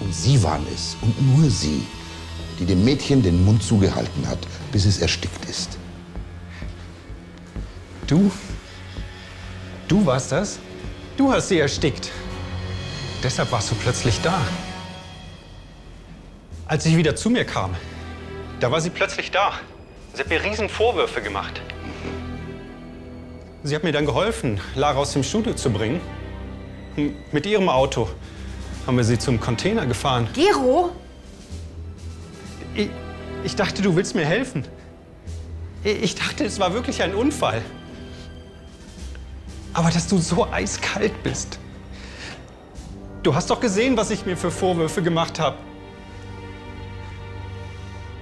Und 0.00 0.14
Sie 0.14 0.42
waren 0.42 0.66
es, 0.74 0.96
und 1.00 1.14
nur 1.34 1.48
Sie, 1.48 1.86
die 2.58 2.64
dem 2.64 2.84
Mädchen 2.84 3.22
den 3.22 3.44
Mund 3.44 3.62
zugehalten 3.62 4.26
hat, 4.28 4.38
bis 4.72 4.84
es 4.84 4.98
erstickt 4.98 5.44
ist. 5.48 5.78
Du? 8.06 8.30
Du 9.88 10.04
warst 10.04 10.32
das? 10.32 10.58
Du 11.16 11.32
hast 11.32 11.48
sie 11.48 11.58
erstickt. 11.58 12.10
Deshalb 13.22 13.50
warst 13.52 13.70
du 13.70 13.74
plötzlich 13.76 14.20
da. 14.20 14.40
Als 16.66 16.86
ich 16.86 16.96
wieder 16.96 17.16
zu 17.16 17.30
mir 17.30 17.44
kam, 17.44 17.74
da 18.60 18.70
war 18.70 18.80
sie 18.80 18.90
plötzlich 18.90 19.30
da. 19.30 19.52
Sie 20.12 20.20
hat 20.20 20.28
mir 20.28 20.42
riesen 20.42 20.68
Vorwürfe 20.68 21.20
gemacht. 21.22 21.60
Sie 23.62 23.74
hat 23.74 23.82
mir 23.82 23.92
dann 23.92 24.06
geholfen, 24.06 24.60
Lara 24.74 24.98
aus 24.98 25.12
dem 25.12 25.22
Studio 25.22 25.54
zu 25.54 25.70
bringen. 25.70 26.00
Mit 27.32 27.46
ihrem 27.46 27.68
Auto 27.68 28.08
haben 28.86 28.96
wir 28.96 29.04
sie 29.04 29.18
zum 29.18 29.40
Container 29.40 29.86
gefahren. 29.86 30.28
Gero? 30.34 30.92
Ich, 32.74 32.90
ich 33.44 33.56
dachte, 33.56 33.82
du 33.82 33.94
willst 33.96 34.14
mir 34.14 34.24
helfen. 34.24 34.64
Ich 35.84 36.02
ich 36.02 36.14
dachte, 36.14 36.44
es 36.44 36.58
war 36.58 36.72
wirklich 36.72 37.02
ein 37.02 37.14
Unfall. 37.14 37.62
Aber 39.72 39.90
dass 39.90 40.08
du 40.08 40.18
so 40.18 40.46
eiskalt 40.50 41.22
bist. 41.22 41.58
Du 43.22 43.34
hast 43.34 43.50
doch 43.50 43.60
gesehen, 43.60 43.96
was 43.96 44.10
ich 44.10 44.26
mir 44.26 44.36
für 44.36 44.50
Vorwürfe 44.50 45.02
gemacht 45.02 45.40
habe. 45.40 45.56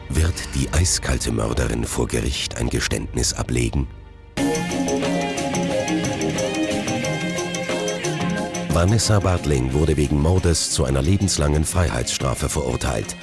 Wird 0.09 0.35
die 0.55 0.69
eiskalte 0.73 1.33
Mörderin 1.33 1.85
vor 1.85 2.07
Gericht 2.07 2.57
ein 2.57 2.69
Geständnis 2.69 3.33
ablegen? 3.33 3.89
Vanessa 8.69 9.21
Bartling 9.21 9.73
wurde 9.73 9.97
wegen 9.97 10.21
Mordes 10.21 10.71
zu 10.71 10.85
einer 10.85 11.03
lebenslangen 11.03 11.65
Freiheitsstrafe 11.65 12.49
verurteilt. 12.49 13.17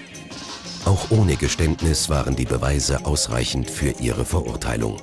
Auch 0.89 1.11
ohne 1.11 1.35
Geständnis 1.35 2.09
waren 2.09 2.35
die 2.35 2.45
Beweise 2.45 3.05
ausreichend 3.05 3.69
für 3.69 3.91
ihre 4.01 4.25
Verurteilung. 4.25 4.97